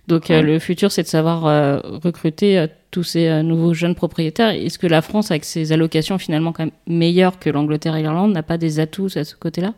Donc 0.08 0.28
le 0.28 0.58
futur, 0.58 0.92
c'est 0.92 1.02
de 1.02 1.08
savoir 1.08 1.82
recruter 2.02 2.66
tous 2.92 3.02
ces 3.02 3.42
nouveaux 3.42 3.74
jeunes 3.74 3.96
propriétaires. 3.96 4.50
Est-ce 4.50 4.78
que 4.78 4.86
la 4.86 5.02
France, 5.02 5.32
avec 5.32 5.44
ses 5.44 5.72
allocations 5.72 6.16
finalement 6.18 6.52
quand 6.52 6.64
même 6.64 6.74
meilleures 6.86 7.40
que 7.40 7.50
l'Angleterre 7.50 7.96
et 7.96 8.02
l'Irlande, 8.02 8.32
n'a 8.32 8.44
pas 8.44 8.56
des 8.56 8.78
atouts 8.78 9.08
à 9.16 9.24
ce 9.24 9.34
côté-là? 9.34 9.74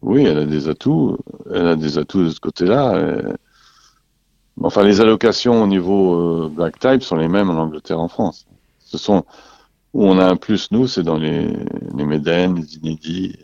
Oui, 0.00 0.24
elle 0.24 0.38
a 0.38 0.46
des 0.46 0.68
atouts. 0.68 1.16
Elle 1.52 1.66
a 1.66 1.76
des 1.76 1.98
atouts 1.98 2.24
de 2.24 2.30
ce 2.30 2.38
côté-là. 2.38 3.20
Enfin, 4.60 4.82
les 4.82 5.00
allocations 5.00 5.62
au 5.62 5.66
niveau 5.66 6.44
euh, 6.44 6.48
Black 6.48 6.78
Type 6.78 7.02
sont 7.02 7.16
les 7.16 7.28
mêmes 7.28 7.50
en 7.50 7.54
Angleterre 7.54 7.96
et 7.96 8.00
en 8.00 8.08
France. 8.08 8.46
Ce 8.80 8.98
sont 8.98 9.24
où 9.94 10.04
on 10.06 10.18
a 10.18 10.26
un 10.26 10.36
plus 10.36 10.70
nous, 10.70 10.86
c'est 10.86 11.02
dans 11.02 11.18
les 11.18 11.48
les 11.94 12.04
Médènes, 12.04 12.56
les 12.56 12.76
inédits, 12.76 13.36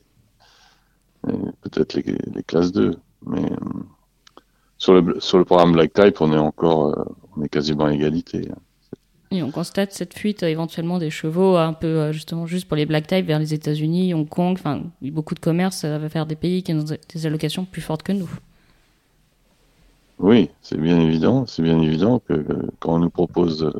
peut-être 1.22 1.94
les, 1.94 2.16
les, 2.34 2.42
classes 2.42 2.72
2. 2.72 2.96
Mais 3.26 3.44
euh, 3.44 3.56
sur 4.78 4.94
le 4.94 5.20
sur 5.20 5.38
le 5.38 5.44
programme 5.44 5.72
Black 5.72 5.92
Type, 5.92 6.20
on 6.20 6.32
est 6.32 6.38
encore 6.38 6.86
euh, 6.86 7.04
on 7.36 7.42
est 7.42 7.48
quasiment 7.48 7.84
à 7.84 7.92
égalité. 7.92 8.48
Hein. 8.50 8.58
Et 9.30 9.42
on 9.42 9.50
constate 9.50 9.92
cette 9.92 10.14
fuite 10.14 10.42
euh, 10.42 10.46
éventuellement 10.46 10.98
des 10.98 11.10
chevaux, 11.10 11.56
un 11.56 11.74
peu 11.74 11.86
euh, 11.86 12.12
justement 12.12 12.46
juste 12.46 12.66
pour 12.66 12.76
les 12.76 12.86
black 12.86 13.06
type 13.06 13.26
vers 13.26 13.40
les 13.40 13.52
États-Unis, 13.52 14.14
Hong 14.14 14.28
Kong, 14.28 14.56
enfin 14.58 14.82
beaucoup 15.02 15.34
de 15.34 15.40
commerce, 15.40 15.84
va 15.84 16.08
faire 16.08 16.26
des 16.26 16.36
pays 16.36 16.62
qui 16.62 16.72
ont 16.72 16.84
des 16.84 17.26
allocations 17.26 17.64
plus 17.64 17.82
fortes 17.82 18.04
que 18.04 18.12
nous. 18.12 18.30
Oui, 20.18 20.50
c'est 20.62 20.80
bien 20.80 20.98
évident, 20.98 21.46
c'est 21.46 21.62
bien 21.62 21.80
évident 21.80 22.20
que, 22.20 22.44
quand 22.80 22.94
on 22.94 22.98
nous 22.98 23.10
propose 23.10 23.70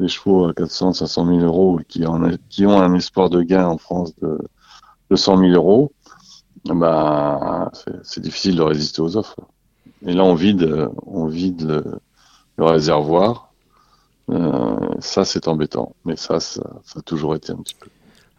des 0.00 0.08
chevaux 0.08 0.46
à 0.46 0.54
400, 0.54 0.94
500 0.94 1.26
000 1.26 1.38
euros 1.40 1.80
qui, 1.86 2.06
en 2.06 2.30
qui 2.48 2.66
ont 2.66 2.80
un 2.80 2.94
espoir 2.94 3.30
de 3.30 3.42
gain 3.42 3.66
en 3.66 3.78
France 3.78 4.16
de, 4.16 4.38
de 5.10 5.16
100 5.16 5.38
000 5.38 5.50
euros, 5.52 5.92
bah, 6.64 7.70
c'est 8.02 8.20
difficile 8.20 8.56
de 8.56 8.62
résister 8.62 9.00
aux 9.00 9.16
offres. 9.16 9.36
Et 10.06 10.12
là, 10.12 10.24
on 10.24 10.34
vide, 10.34 10.90
on 11.06 11.26
vide 11.26 11.82
le 12.56 12.64
réservoir 12.64 13.48
euh, 14.30 14.76
ça, 15.00 15.24
c'est 15.24 15.48
embêtant. 15.48 15.94
Mais 16.04 16.16
ça, 16.16 16.40
ça, 16.40 16.62
a 16.96 17.00
toujours 17.02 17.34
été 17.34 17.52
un 17.52 17.56
petit 17.56 17.76
peu. 17.78 17.88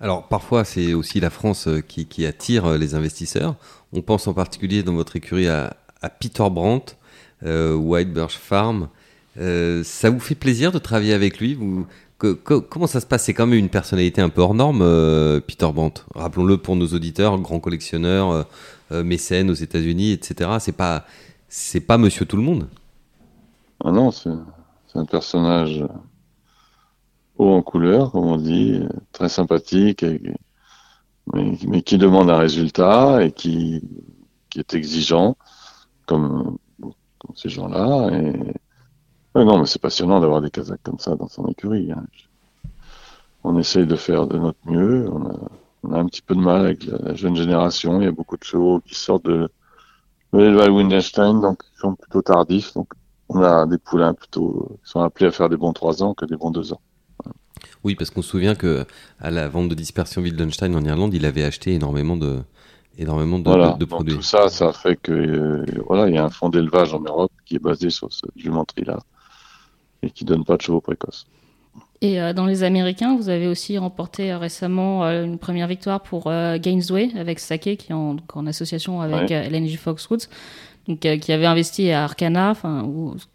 Alors 0.01 0.29
parfois 0.29 0.63
c'est 0.63 0.93
aussi 0.93 1.19
la 1.19 1.29
France 1.29 1.67
euh, 1.67 1.81
qui, 1.81 2.25
attire 2.25 2.65
euh, 2.65 2.77
les 2.77 2.95
investisseurs. 2.95 3.55
On 3.91 4.01
pense 4.01 4.27
en 4.27 4.33
particulier 4.33 4.81
dans 4.81 4.93
votre 4.93 5.17
écurie 5.17 5.47
à, 5.47 5.75
Peter 6.21 6.47
Brandt, 6.49 6.95
White 7.43 8.13
Birch 8.13 8.37
Farm. 8.37 8.87
ça 9.35 10.09
vous 10.09 10.19
fait 10.21 10.35
plaisir 10.35 10.71
de 10.71 10.79
travailler 10.79 11.13
avec 11.13 11.39
lui? 11.39 11.59
Comment 12.17 12.87
ça 12.87 13.01
se 13.01 13.05
passe? 13.05 13.25
C'est 13.25 13.33
quand 13.33 13.47
même 13.47 13.59
une 13.59 13.67
personnalité 13.67 14.21
un 14.21 14.29
peu 14.29 14.39
hors 14.39 14.53
norme, 14.53 14.79
Peter 15.45 15.69
Brandt. 15.73 16.03
Rappelons-le 16.15 16.57
pour 16.57 16.77
nos 16.77 16.87
auditeurs, 16.87 17.37
grand 17.39 17.59
collectionneur, 17.59 18.47
mécène 18.91 19.49
aux 19.49 19.55
États-Unis, 19.55 20.13
etc. 20.13 20.51
C'est 20.59 20.71
pas, 20.71 21.05
c'est 21.49 21.81
pas 21.81 21.97
Monsieur 21.97 22.25
Tout 22.25 22.37
le 22.37 22.43
Monde. 22.43 22.67
Ah 23.83 23.91
non, 23.91 24.11
c'est 24.11 24.29
un 24.95 25.05
personnage 25.05 25.83
haut 27.37 27.53
en 27.53 27.61
couleur, 27.61 28.11
comme 28.11 28.25
on 28.25 28.37
dit, 28.37 28.81
très 29.11 29.29
sympathique, 29.29 30.05
mais, 31.33 31.81
qui 31.81 31.97
demande 31.97 32.29
un 32.29 32.37
résultat 32.37 33.23
et 33.23 33.31
qui, 33.31 33.81
est 34.55 34.73
exigeant, 34.73 35.37
comme, 36.05 36.57
ces 37.35 37.49
gens-là. 37.49 38.09
Et... 38.11 38.33
non, 39.35 39.59
mais 39.59 39.65
c'est 39.65 39.81
passionnant 39.81 40.19
d'avoir 40.19 40.41
des 40.41 40.51
Kazakhs 40.51 40.81
comme 40.83 40.99
ça 40.99 41.15
dans 41.15 41.27
son 41.27 41.47
écurie. 41.47 41.91
Hein. 41.91 42.05
On 43.43 43.57
essaye 43.57 43.87
de 43.87 43.95
faire 43.95 44.27
de 44.27 44.37
notre 44.37 44.59
mieux. 44.65 45.09
On 45.83 45.93
a, 45.93 45.99
un 45.99 46.05
petit 46.05 46.21
peu 46.21 46.35
de 46.35 46.41
mal 46.41 46.65
avec 46.65 46.85
la, 46.85 47.15
jeune 47.15 47.35
génération. 47.35 48.01
Il 48.01 48.05
y 48.05 48.07
a 48.07 48.11
beaucoup 48.11 48.37
de 48.37 48.43
chevaux 48.43 48.81
qui 48.81 48.95
sortent 48.95 49.25
de 49.25 49.49
l'élevage 50.33 50.69
Windenstein, 50.69 51.41
donc 51.41 51.62
ils 51.75 51.79
sont 51.79 51.95
plutôt 51.95 52.21
tardifs. 52.21 52.74
Donc 52.74 52.89
on 53.29 53.41
a 53.41 53.65
des 53.65 53.77
poulains 53.77 54.13
plutôt 54.13 54.77
qui 54.83 54.91
sont 54.91 55.01
appelés 55.01 55.27
à 55.27 55.31
faire 55.31 55.50
des 55.50 55.57
bons 55.57 55.74
3 55.74 56.03
ans 56.03 56.13
que 56.13 56.25
des 56.25 56.36
bons 56.36 56.51
2 56.51 56.74
ans. 56.74 56.81
Oui, 57.83 57.95
parce 57.95 58.09
qu'on 58.09 58.21
se 58.21 58.29
souvient 58.29 58.55
que 58.55 58.86
à 59.19 59.31
la 59.31 59.48
vente 59.48 59.69
de 59.69 59.75
dispersion 59.75 60.21
Wildenstein 60.21 60.75
en 60.75 60.83
Irlande, 60.83 61.13
il 61.13 61.25
avait 61.25 61.43
acheté 61.43 61.74
énormément 61.74 62.17
de 62.17 62.41
énormément 62.98 63.39
de, 63.39 63.86
produits. 63.86 64.15
tout 64.15 64.21
ça, 64.21 64.50
ça 64.50 64.74
fait 64.74 64.98
que 64.98 65.12
euh, 65.13 65.65
voilà, 65.88 66.09
il 66.09 66.15
y 66.15 66.17
a 66.17 66.25
un 66.25 66.29
fonds 66.29 66.50
d'élevage 66.50 66.93
en 66.93 67.00
Europe 67.00 67.31
qui 67.45 67.55
est 67.55 67.63
basé 67.63 67.89
sur 67.89 68.12
ce 68.12 68.25
jumenterie-là 68.36 69.00
et 70.01 70.12
qui 70.12 70.25
donne 70.25 70.43
pas 70.43 70.57
de 70.57 70.62
chevaux 70.62 70.81
précoces. 70.81 71.25
Et 72.01 72.21
euh, 72.21 72.31
dans 72.33 72.45
les 72.45 72.63
Américains, 72.63 73.17
vous 73.17 73.29
avez 73.29 73.47
aussi 73.47 73.77
remporté 73.77 74.31
euh, 74.31 74.37
récemment 74.37 75.03
une 75.03 75.37
première 75.37 75.67
victoire 75.67 76.01
pour 76.01 76.31
Gainesway 76.59 77.09
avec 77.17 77.39
Sake, 77.39 77.77
qui 77.77 77.91
est 77.91 77.93
en, 77.93 78.17
association 78.47 79.01
avec 79.01 79.29
LNG 79.29 79.77
Foxwoods 79.77 80.27
donc, 80.89 81.05
euh, 81.05 81.17
qui 81.17 81.31
avait 81.31 81.45
investi 81.45 81.91
à 81.91 82.03
Arcana. 82.03 82.49
Enfin, 82.49 82.85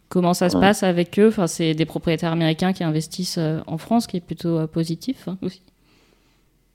comment 0.09 0.35
ça 0.35 0.51
se 0.51 0.57
passe 0.57 0.83
avec 0.83 1.19
eux? 1.19 1.33
C'est 1.47 1.75
des 1.75 1.87
propriétaires 1.87 2.33
américains 2.33 2.73
qui 2.73 2.83
investissent 2.83 3.39
euh, 3.39 3.61
en 3.67 3.79
France, 3.79 4.07
qui 4.07 4.17
est 4.17 4.21
plutôt 4.21 4.59
euh, 4.59 4.67
positif 4.67 5.29
hein, 5.29 5.39
aussi. 5.41 5.63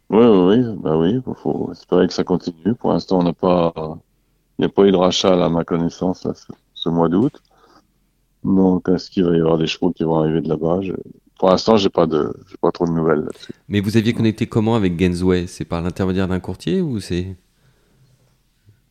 Oui, 0.09 0.25
oui, 0.25 0.57
bah 0.77 0.97
oui. 0.97 1.15
Il 1.15 1.33
faut 1.35 1.69
espérer 1.71 2.07
que 2.07 2.13
ça 2.13 2.23
continue. 2.23 2.73
Pour 2.79 2.93
l'instant, 2.93 3.19
on 3.19 3.23
n'a 3.23 3.33
pas, 3.33 3.73
il 4.57 4.61
n'y 4.61 4.65
a 4.65 4.69
pas 4.69 4.85
eu 4.85 4.91
de 4.91 4.95
rachat 4.95 5.45
à 5.45 5.49
ma 5.49 5.65
connaissance 5.65 6.25
ce, 6.73 6.89
mois 6.89 7.09
d'août. 7.09 7.33
Donc, 8.45 8.87
est-ce 8.87 9.11
qu'il 9.11 9.25
va 9.25 9.35
y 9.35 9.39
avoir 9.41 9.57
des 9.57 9.67
chevaux 9.67 9.91
qui 9.91 10.03
vont 10.03 10.17
arriver 10.17 10.39
de 10.39 10.47
là-bas 10.47 10.79
Pour 11.39 11.49
l'instant, 11.49 11.77
j'ai 11.77 11.89
pas 11.89 12.05
de, 12.05 12.33
j'ai 12.49 12.57
pas 12.57 12.71
trop 12.71 12.85
de 12.85 12.91
nouvelles 12.91 13.21
là-dessus. 13.21 13.53
Mais 13.69 13.79
vous 13.79 13.95
aviez 13.95 14.13
connecté 14.13 14.45
comment 14.45 14.75
avec 14.75 14.97
Gainsway 14.97 15.47
C'est 15.47 15.63
par 15.63 15.81
l'intermédiaire 15.81 16.27
d'un 16.27 16.41
courtier 16.41 16.81
ou 16.81 16.99
c'est? 16.99 17.35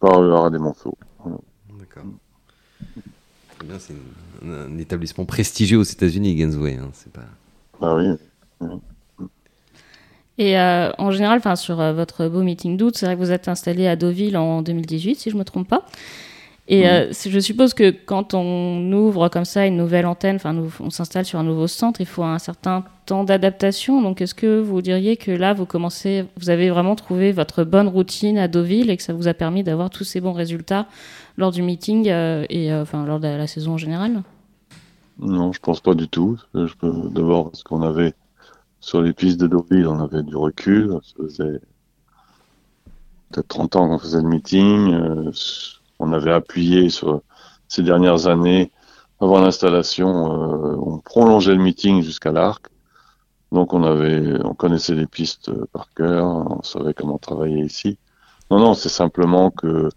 Par 0.00 0.50
des 0.50 0.58
Monceaux 0.58 0.96
c'est 3.78 3.94
un, 4.46 4.78
établissement 4.78 5.24
prestigieux 5.24 5.78
aux 5.78 5.82
États-Unis, 5.82 6.36
Gainsway. 6.36 6.76
Hein, 6.76 6.90
c'est 6.92 7.12
pas... 7.12 7.26
Ah 7.82 7.94
oui. 7.94 8.14
Et 10.38 10.58
euh, 10.58 10.90
en 10.98 11.10
général, 11.10 11.42
sur 11.56 11.80
euh, 11.80 11.92
votre 11.92 12.28
beau 12.28 12.42
meeting 12.42 12.76
d'août, 12.76 12.94
c'est 12.96 13.06
vrai 13.06 13.16
que 13.16 13.20
vous 13.20 13.32
êtes 13.32 13.48
installé 13.48 13.88
à 13.88 13.96
Deauville 13.96 14.36
en 14.36 14.62
2018, 14.62 15.16
si 15.16 15.30
je 15.30 15.34
ne 15.34 15.40
me 15.40 15.44
trompe 15.44 15.68
pas. 15.68 15.84
Et 16.70 16.86
euh, 16.86 17.10
je 17.12 17.40
suppose 17.40 17.72
que 17.72 17.90
quand 17.90 18.34
on 18.34 18.92
ouvre 18.92 19.30
comme 19.30 19.46
ça 19.46 19.64
une 19.64 19.78
nouvelle 19.78 20.04
antenne, 20.04 20.36
enfin, 20.36 20.54
on 20.80 20.90
s'installe 20.90 21.24
sur 21.24 21.38
un 21.38 21.42
nouveau 21.42 21.66
centre, 21.66 22.02
il 22.02 22.06
faut 22.06 22.22
un 22.22 22.38
certain 22.38 22.84
temps 23.06 23.24
d'adaptation. 23.24 24.02
Donc, 24.02 24.20
est-ce 24.20 24.34
que 24.34 24.60
vous 24.60 24.82
diriez 24.82 25.16
que 25.16 25.30
là, 25.30 25.54
vous 25.54 25.64
commencez, 25.64 26.26
vous 26.36 26.50
avez 26.50 26.68
vraiment 26.68 26.94
trouvé 26.94 27.32
votre 27.32 27.64
bonne 27.64 27.88
routine 27.88 28.36
à 28.36 28.48
Deauville 28.48 28.90
et 28.90 28.98
que 28.98 29.02
ça 29.02 29.14
vous 29.14 29.28
a 29.28 29.34
permis 29.34 29.64
d'avoir 29.64 29.88
tous 29.88 30.04
ces 30.04 30.20
bons 30.20 30.34
résultats 30.34 30.86
lors 31.38 31.52
du 31.52 31.62
meeting 31.62 32.10
euh, 32.10 32.44
et 32.50 32.70
euh, 32.70 32.82
enfin 32.82 33.06
lors 33.06 33.18
de 33.18 33.28
la 33.28 33.46
saison 33.46 33.72
en 33.72 33.78
général? 33.78 34.22
Non, 35.18 35.54
je 35.54 35.60
pense 35.60 35.80
pas 35.80 35.94
du 35.94 36.06
tout. 36.06 36.38
Je 36.52 36.74
peux 36.78 36.92
d'abord 37.10 37.50
parce 37.50 37.62
qu'on 37.62 37.80
avait 37.80 38.12
sur 38.80 39.00
les 39.00 39.14
pistes 39.14 39.40
de 39.40 39.46
Deauville, 39.46 39.88
on 39.88 40.00
avait 40.00 40.22
du 40.22 40.36
recul. 40.36 40.98
Ça 41.02 41.14
faisait 41.16 41.60
peut-être 43.32 43.48
30 43.48 43.76
ans 43.76 43.88
qu'on 43.88 43.98
faisait 43.98 44.20
le 44.20 44.28
meeting 44.28 45.32
on 45.98 46.12
avait 46.12 46.32
appuyé 46.32 46.90
sur 46.90 47.22
ces 47.68 47.82
dernières 47.82 48.26
années 48.26 48.70
avant 49.20 49.40
l'installation, 49.40 50.08
euh, 50.08 50.76
on 50.80 50.98
prolongeait 50.98 51.54
le 51.54 51.62
meeting 51.62 52.02
jusqu'à 52.02 52.32
l'arc. 52.32 52.66
Donc 53.50 53.72
on 53.72 53.82
avait, 53.82 54.38
on 54.44 54.54
connaissait 54.54 54.94
les 54.94 55.06
pistes 55.06 55.50
par 55.72 55.92
cœur, 55.94 56.26
on 56.26 56.62
savait 56.62 56.94
comment 56.94 57.18
travailler 57.18 57.64
ici. 57.64 57.98
Non, 58.50 58.58
non, 58.58 58.74
c'est 58.74 58.88
simplement 58.88 59.50
que 59.50 59.88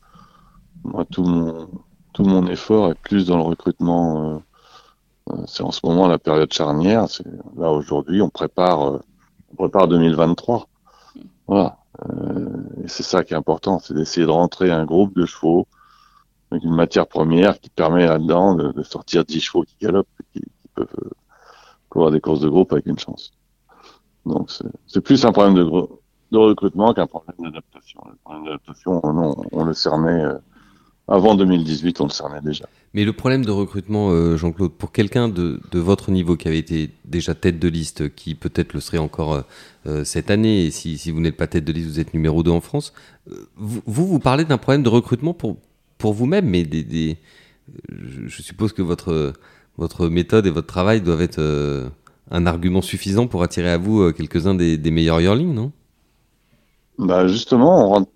moi 0.84 1.06
tout 1.06 1.24
mon 1.24 1.70
tout 2.14 2.24
mon 2.24 2.48
effort 2.48 2.92
est 2.92 2.96
plus 2.96 3.28
dans 3.28 3.38
le 3.38 3.44
recrutement. 3.44 4.34
Euh, 4.34 4.38
euh, 5.32 5.44
c'est 5.48 5.64
en 5.64 5.72
ce 5.72 5.82
moment 5.86 6.08
la 6.08 6.18
période 6.18 6.52
charnière. 6.52 7.08
C'est 7.10 7.26
là 7.58 7.72
aujourd'hui, 7.72 8.22
on 8.22 8.30
prépare, 8.30 9.00
on 9.52 9.56
prépare 9.56 9.88
2023. 9.88 10.68
Voilà. 11.48 11.78
et 12.84 12.88
c'est 12.88 13.04
ça 13.04 13.24
qui 13.24 13.34
est 13.34 13.38
important, 13.38 13.80
c'est 13.80 13.94
d'essayer 13.94 14.26
de 14.26 14.32
rentrer 14.32 14.72
un 14.72 14.86
groupe 14.86 15.14
de 15.16 15.26
chevaux 15.26 15.68
avec 16.52 16.64
une 16.64 16.76
matière 16.76 17.08
première 17.08 17.60
qui 17.60 17.70
permet 17.70 18.06
là-dedans 18.06 18.56
de, 18.56 18.84
sortir 18.84 19.24
10 19.24 19.40
chevaux 19.40 19.64
qui 19.64 19.76
galopent, 19.82 20.08
qui, 20.34 20.42
qui 20.42 20.68
peuvent 20.76 20.88
euh, 21.04 21.10
courir 21.90 22.12
des 22.12 22.20
courses 22.20 22.42
de 22.42 22.50
groupe 22.50 22.74
avec 22.74 22.86
une 22.86 23.00
chance. 23.00 23.32
Donc 24.26 24.50
c'est 24.88 25.02
plus 25.02 25.26
un 25.26 25.32
problème 25.32 25.56
de, 25.56 26.38
recrutement 26.38 26.94
qu'un 26.94 27.08
problème 27.08 27.36
d'adaptation. 27.40 28.02
Le 28.08 28.16
problème 28.24 28.46
d'adaptation, 28.46 29.02
on, 29.04 29.64
le 29.64 29.74
cernait 29.74 30.24
euh, 30.24 30.38
avant 31.08 31.36
2018, 31.36 32.02
on 32.02 32.06
le 32.06 32.10
cernait 32.10 32.42
déjà. 32.42 32.66
Mais 32.94 33.06
le 33.06 33.14
problème 33.14 33.46
de 33.46 33.52
recrutement, 33.52 34.10
euh, 34.12 34.36
Jean-Claude, 34.36 34.74
pour 34.74 34.92
quelqu'un 34.92 35.30
de, 35.30 35.62
de, 35.72 35.80
votre 35.80 36.12
niveau 36.12 36.36
qui 36.36 36.50
avait 36.50 36.60
été 36.60 36.92
déjà 37.06 37.34
tête 37.34 37.60
de 37.60 37.68
liste, 37.70 38.14
qui 38.14 38.36
peut-être 38.36 38.74
le 38.74 38.82
serait 38.82 38.98
encore 38.98 39.44
cette 40.04 40.30
année, 40.30 40.66
et 40.66 40.72
si, 40.72 41.00
si 41.00 41.10
vous 41.10 41.22
n'êtes 41.22 41.38
pas 41.38 41.48
tête 41.48 41.66
de 41.66 41.72
liste, 41.72 41.88
vous 41.88 42.00
êtes 42.00 42.14
numéro 42.14 42.44
2 42.44 42.52
en 42.52 42.62
France, 42.62 42.94
vous, 43.56 43.82
vous 43.88 44.20
parlez 44.20 44.46
d'un 44.46 44.60
problème 44.60 44.84
de 44.84 44.90
recrutement 44.90 45.34
pour 45.34 45.58
pour 46.02 46.14
vous-même, 46.14 46.50
mais 46.50 46.64
des, 46.64 47.18
je 47.88 48.42
suppose 48.42 48.74
que 48.74 48.82
votre, 48.82 49.34
méthode 50.10 50.46
et 50.48 50.50
votre 50.50 50.68
travail 50.68 51.02
doivent 51.02 51.22
être 51.22 51.40
euh, 51.40 51.90
un 52.32 52.46
argument 52.46 52.82
suffisant 52.82 53.28
pour 53.28 53.44
attirer 53.44 53.72
à 53.72 53.78
vous 53.78 54.02
euh, 54.02 54.12
quelques-uns 54.12 54.56
des, 54.56 54.92
meilleurs 54.92 55.22
yearlings, 55.22 55.54
non? 55.54 55.72
Bah 56.98 57.28
Justement, 57.28 57.86
on 57.86 57.90
rentre, 57.90 58.12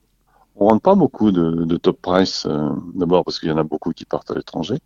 rentre 0.56 0.82
pas 0.82 0.96
beaucoup 0.96 1.32
de, 1.32 1.78
top 1.78 2.02
price, 2.02 2.46
euh, 2.48 2.70
d'abord 2.96 3.24
parce 3.24 3.40
qu'il 3.40 3.50
y 3.50 3.52
en 3.52 3.58
a 3.58 3.64
beaucoup 3.64 3.92
qui 3.92 4.06
partent 4.06 4.32
à 4.32 4.36
l'étranger. 4.36 4.80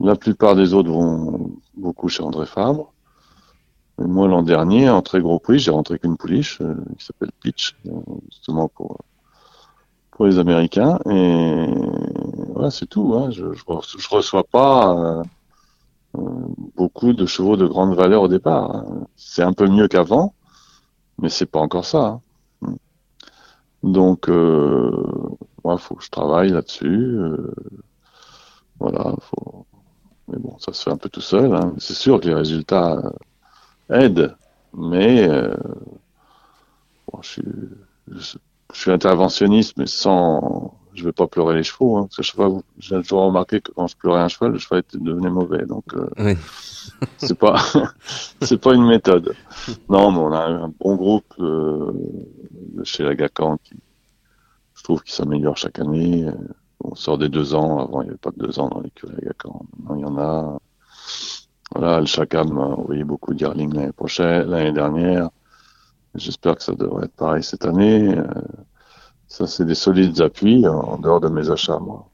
La 0.00 0.16
plupart 0.16 0.56
des 0.56 0.74
autres 0.74 0.90
vont 0.90 1.52
beaucoup 1.76 2.08
chez 2.08 2.22
André 2.22 2.46
Fabre. 2.46 2.92
Moi, 3.98 4.26
l'an 4.26 4.42
dernier, 4.42 4.88
en 4.88 5.02
très 5.02 5.20
gros 5.20 5.38
prix, 5.38 5.58
j'ai 5.58 5.70
rentré 5.70 5.98
qu'une 5.98 6.16
pouliche 6.16 6.58
qui 6.98 7.04
s'appelle 7.04 7.30
Pitch, 7.40 7.76
justement 8.30 8.68
pour 8.68 8.98
les 10.26 10.38
Américains. 10.38 10.98
Et 11.10 11.66
voilà, 12.52 12.70
c'est 12.70 12.86
tout. 12.86 13.14
Hein. 13.16 13.30
Je, 13.30 13.52
je, 13.52 14.08
reçois 14.08 14.44
pas 14.44 14.94
euh, 14.94 15.22
euh, 16.18 16.20
beaucoup 16.76 17.12
de 17.14 17.26
chevaux 17.26 17.56
de 17.56 17.66
grande 17.66 17.94
valeur 17.94 18.22
au 18.22 18.28
départ. 18.28 18.76
Hein. 18.76 19.06
C'est 19.16 19.42
un 19.42 19.52
peu 19.52 19.66
mieux 19.66 19.88
qu'avant, 19.88 20.34
mais 21.18 21.28
c'est 21.28 21.46
pas 21.46 21.60
encore 21.60 21.84
ça. 21.84 22.20
Hein. 22.62 22.74
Donc, 23.82 24.28
euh, 24.28 24.90
moi, 25.64 25.78
faut 25.78 25.94
que 25.94 26.04
je 26.04 26.10
travaille 26.10 26.50
là-dessus. 26.50 26.86
Euh, 26.86 27.54
voilà. 28.78 29.14
Mais 30.28 30.38
bon, 30.38 30.58
ça 30.58 30.72
se 30.72 30.82
fait 30.82 30.90
un 30.90 30.96
peu 30.96 31.08
tout 31.08 31.20
seul. 31.20 31.54
Hein. 31.54 31.74
C'est 31.78 31.94
sûr 31.94 32.20
que 32.20 32.26
les 32.28 32.34
résultats 32.34 33.02
aident, 33.90 34.36
mais 34.74 35.28
bon, 37.10 37.22
je 37.22 37.28
suis 37.28 37.42
je, 38.72 38.80
suis 38.80 38.90
interventionniste, 38.90 39.76
mais 39.76 39.86
sans, 39.86 40.74
je 40.94 41.04
vais 41.04 41.12
pas 41.12 41.26
pleurer 41.26 41.56
les 41.56 41.62
chevaux. 41.62 41.96
Hein, 41.96 42.02
parce 42.02 42.16
que 42.16 42.22
je 42.22 42.30
sais 42.30 42.36
pas, 42.36 42.48
j'ai 42.78 43.02
toujours 43.02 43.26
remarqué 43.26 43.60
que 43.60 43.72
quand 43.72 43.86
je 43.86 43.96
pleurais 43.96 44.20
un 44.20 44.28
cheval, 44.28 44.52
le 44.52 44.58
cheval 44.58 44.82
devenait 44.94 45.30
mauvais. 45.30 45.64
Donc, 45.66 45.84
euh, 45.94 46.08
oui. 46.18 46.36
c'est 47.18 47.38
pas, 47.38 47.62
c'est 48.42 48.60
pas 48.60 48.74
une 48.74 48.86
méthode. 48.86 49.34
Non, 49.88 50.10
mais 50.12 50.18
on 50.18 50.32
a 50.32 50.44
un 50.46 50.72
bon 50.80 50.96
groupe 50.96 51.34
euh, 51.38 51.92
chez 52.84 53.04
la 53.04 53.14
GACAN 53.14 53.58
qui, 53.62 53.74
je 54.74 54.82
trouve, 54.82 55.02
qui 55.02 55.12
s'améliore 55.12 55.56
chaque 55.56 55.78
année. 55.78 56.26
On 56.82 56.94
sort 56.94 57.18
des 57.18 57.28
deux 57.28 57.54
ans. 57.54 57.78
Avant, 57.78 58.02
il 58.02 58.04
n'y 58.04 58.10
avait 58.10 58.18
pas 58.18 58.30
de 58.30 58.44
deux 58.44 58.58
ans 58.58 58.68
dans 58.68 58.80
l'écurie 58.80 59.14
GACAN. 59.22 59.64
Maintenant, 59.78 59.94
il 59.96 60.00
y 60.00 60.04
en 60.04 60.18
a. 60.18 60.58
Voilà, 61.74 62.00
le 62.00 62.06
Chacam 62.06 62.52
m'a 62.52 62.66
envoyé 62.66 63.02
beaucoup 63.02 63.32
d'Irling 63.32 63.72
l'année 63.72 63.92
prochaine, 63.92 64.48
l'année 64.50 64.72
dernière. 64.72 65.30
J'espère 66.14 66.56
que 66.56 66.62
ça 66.62 66.74
devrait 66.74 67.06
être 67.06 67.16
pareil 67.16 67.42
cette 67.42 67.64
année. 67.64 68.14
Euh, 68.16 68.24
ça, 69.28 69.46
c'est 69.46 69.64
des 69.64 69.74
solides 69.74 70.20
appuis 70.20 70.66
en 70.66 70.98
dehors 70.98 71.20
de 71.20 71.28
mes 71.28 71.50
achats, 71.50 71.78
moi. 71.78 72.08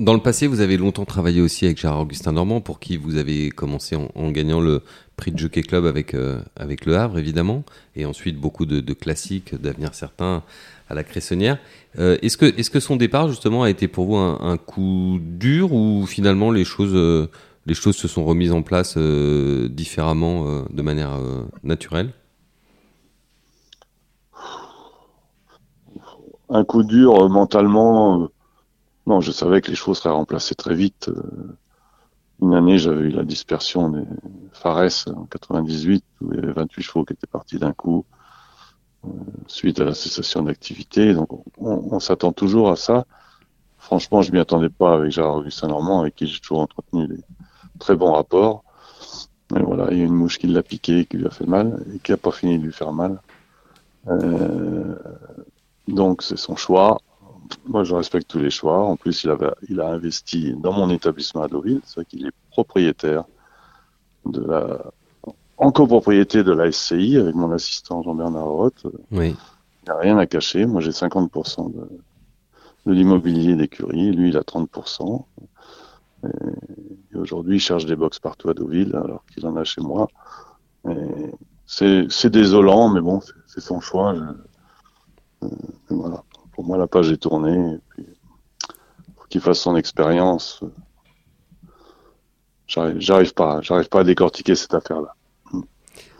Dans 0.00 0.14
le 0.14 0.20
passé, 0.20 0.48
vous 0.48 0.60
avez 0.60 0.76
longtemps 0.76 1.04
travaillé 1.04 1.40
aussi 1.40 1.64
avec 1.64 1.78
Gérard 1.78 2.00
Augustin 2.00 2.32
Normand, 2.32 2.60
pour 2.60 2.80
qui 2.80 2.96
vous 2.96 3.16
avez 3.16 3.50
commencé 3.50 3.96
en, 3.96 4.30
gagnant 4.32 4.60
le 4.60 4.82
prix 5.16 5.30
de 5.30 5.38
Jockey 5.38 5.62
Club 5.62 5.86
avec, 5.86 6.14
euh, 6.14 6.40
avec 6.56 6.86
Le 6.86 6.96
Havre, 6.96 7.18
évidemment, 7.18 7.62
et 7.94 8.04
ensuite 8.04 8.36
beaucoup 8.36 8.66
de, 8.66 8.92
classiques, 8.92 9.54
d'avenir 9.54 9.94
certain 9.94 10.42
à 10.88 10.94
la 10.94 11.04
Cressonnière. 11.04 11.58
Euh, 12.00 12.18
est-ce, 12.20 12.36
que, 12.36 12.46
est-ce 12.46 12.70
que 12.70 12.80
son 12.80 12.96
départ, 12.96 13.28
justement, 13.28 13.62
a 13.62 13.70
été 13.70 13.86
pour 13.86 14.06
vous 14.06 14.16
un, 14.16 14.56
coup 14.56 15.20
dur 15.20 15.72
ou 15.72 16.04
finalement 16.06 16.50
les 16.50 16.64
choses 16.64 17.28
les 17.66 17.74
choses 17.74 17.96
se 17.96 18.08
sont 18.08 18.24
remises 18.24 18.52
en 18.52 18.62
place 18.62 18.94
euh, 18.96 19.68
différemment, 19.68 20.46
euh, 20.46 20.64
de 20.70 20.82
manière 20.82 21.14
euh, 21.14 21.48
naturelle 21.62 22.12
Un 26.50 26.64
coup 26.64 26.82
dur 26.82 27.28
mentalement. 27.30 28.28
non, 29.06 29.20
je 29.20 29.32
savais 29.32 29.60
que 29.60 29.70
les 29.70 29.76
chevaux 29.76 29.94
seraient 29.94 30.14
remplacés 30.14 30.54
très 30.54 30.74
vite. 30.74 31.10
Une 32.42 32.54
année, 32.54 32.78
j'avais 32.78 33.04
eu 33.04 33.10
la 33.10 33.24
dispersion 33.24 33.88
des 33.88 34.04
Fares 34.52 35.08
en 35.08 35.24
98, 35.24 36.04
où 36.20 36.32
il 36.32 36.40
y 36.40 36.42
avait 36.42 36.52
28 36.52 36.82
chevaux 36.82 37.04
qui 37.04 37.14
étaient 37.14 37.26
partis 37.26 37.58
d'un 37.58 37.72
coup 37.72 38.04
suite 39.46 39.80
à 39.80 39.84
la 39.84 39.94
cessation 39.94 40.42
d'activité. 40.42 41.14
Donc, 41.14 41.28
on, 41.58 41.98
s'attend 41.98 42.32
toujours 42.32 42.70
à 42.70 42.76
ça. 42.76 43.06
Franchement, 43.78 44.22
je 44.22 44.32
m'y 44.32 44.38
attendais 44.38 44.68
pas 44.70 44.94
avec 44.94 45.10
Gérard 45.10 45.36
Augustin 45.36 45.68
Normand, 45.68 46.00
avec 46.00 46.14
qui 46.14 46.26
j'ai 46.26 46.40
toujours 46.40 46.60
entretenu 46.60 47.06
des, 47.06 47.20
très 47.78 47.96
bon 47.96 48.12
rapport. 48.12 48.64
Et 49.56 49.62
voilà, 49.62 49.88
il 49.90 49.98
y 49.98 50.02
a 50.02 50.04
une 50.04 50.14
mouche 50.14 50.38
qui 50.38 50.46
l'a 50.46 50.62
piqué, 50.62 51.04
qui 51.06 51.18
lui 51.18 51.26
a 51.26 51.30
fait 51.30 51.46
mal, 51.46 51.84
et 51.94 51.98
qui 51.98 52.10
n'a 52.10 52.16
pas 52.16 52.32
fini 52.32 52.58
de 52.58 52.64
lui 52.64 52.72
faire 52.72 52.92
mal. 52.92 53.20
Euh, 54.08 54.94
donc 55.88 56.22
c'est 56.22 56.38
son 56.38 56.56
choix. 56.56 56.98
Moi, 57.66 57.84
je 57.84 57.94
respecte 57.94 58.28
tous 58.28 58.38
les 58.38 58.50
choix. 58.50 58.78
En 58.78 58.96
plus, 58.96 59.24
il, 59.24 59.30
avait, 59.30 59.50
il 59.68 59.80
a 59.80 59.88
investi 59.88 60.54
dans 60.54 60.72
mon 60.72 60.88
établissement 60.90 61.42
à 61.42 61.48
Deauville, 61.48 61.80
c'est 61.84 61.96
vrai 61.96 62.04
qu'il 62.06 62.26
est 62.26 62.32
propriétaire 62.50 63.24
de 64.24 64.40
la, 64.40 64.92
en 65.58 65.70
copropriété 65.70 66.42
de 66.42 66.52
la 66.52 66.70
SCI 66.72 67.18
avec 67.18 67.34
mon 67.34 67.52
assistant 67.52 68.02
Jean-Bernard 68.02 68.46
Roth. 68.46 68.86
Oui. 69.10 69.36
Il 69.82 69.90
n'y 69.90 69.90
a 69.90 69.98
rien 69.98 70.18
à 70.18 70.26
cacher. 70.26 70.66
Moi, 70.66 70.80
j'ai 70.80 70.90
50% 70.90 71.72
de, 71.72 71.88
de 72.86 72.92
l'immobilier 72.92 73.54
d'écurie. 73.54 74.12
Lui, 74.12 74.30
il 74.30 74.36
a 74.36 74.40
30%. 74.40 75.24
Et, 77.12 77.16
aujourd'hui, 77.16 77.56
il 77.56 77.60
cherche 77.60 77.86
des 77.86 77.96
box 77.96 78.18
partout 78.18 78.50
à 78.50 78.54
Deauville, 78.54 78.94
alors 78.94 79.24
qu'il 79.32 79.46
en 79.46 79.56
a 79.56 79.64
chez 79.64 79.80
moi. 79.80 80.08
C'est 81.66 82.30
désolant, 82.30 82.88
mais 82.88 83.00
bon, 83.00 83.20
c'est 83.46 83.60
son 83.60 83.80
choix. 83.80 84.14
Euh, 85.42 85.48
voilà. 85.88 86.22
Pour 86.52 86.64
moi, 86.64 86.76
la 86.76 86.86
page 86.86 87.10
est 87.10 87.16
tournée. 87.16 87.78
Faut 89.16 89.26
qu'il 89.28 89.40
fasse 89.40 89.60
son 89.60 89.76
expérience. 89.76 90.60
J'arrive 92.66 93.34
pas, 93.34 93.60
j'arrive 93.60 93.88
pas 93.88 94.00
à 94.00 94.04
décortiquer 94.04 94.54
cette 94.54 94.74
affaire-là. 94.74 95.14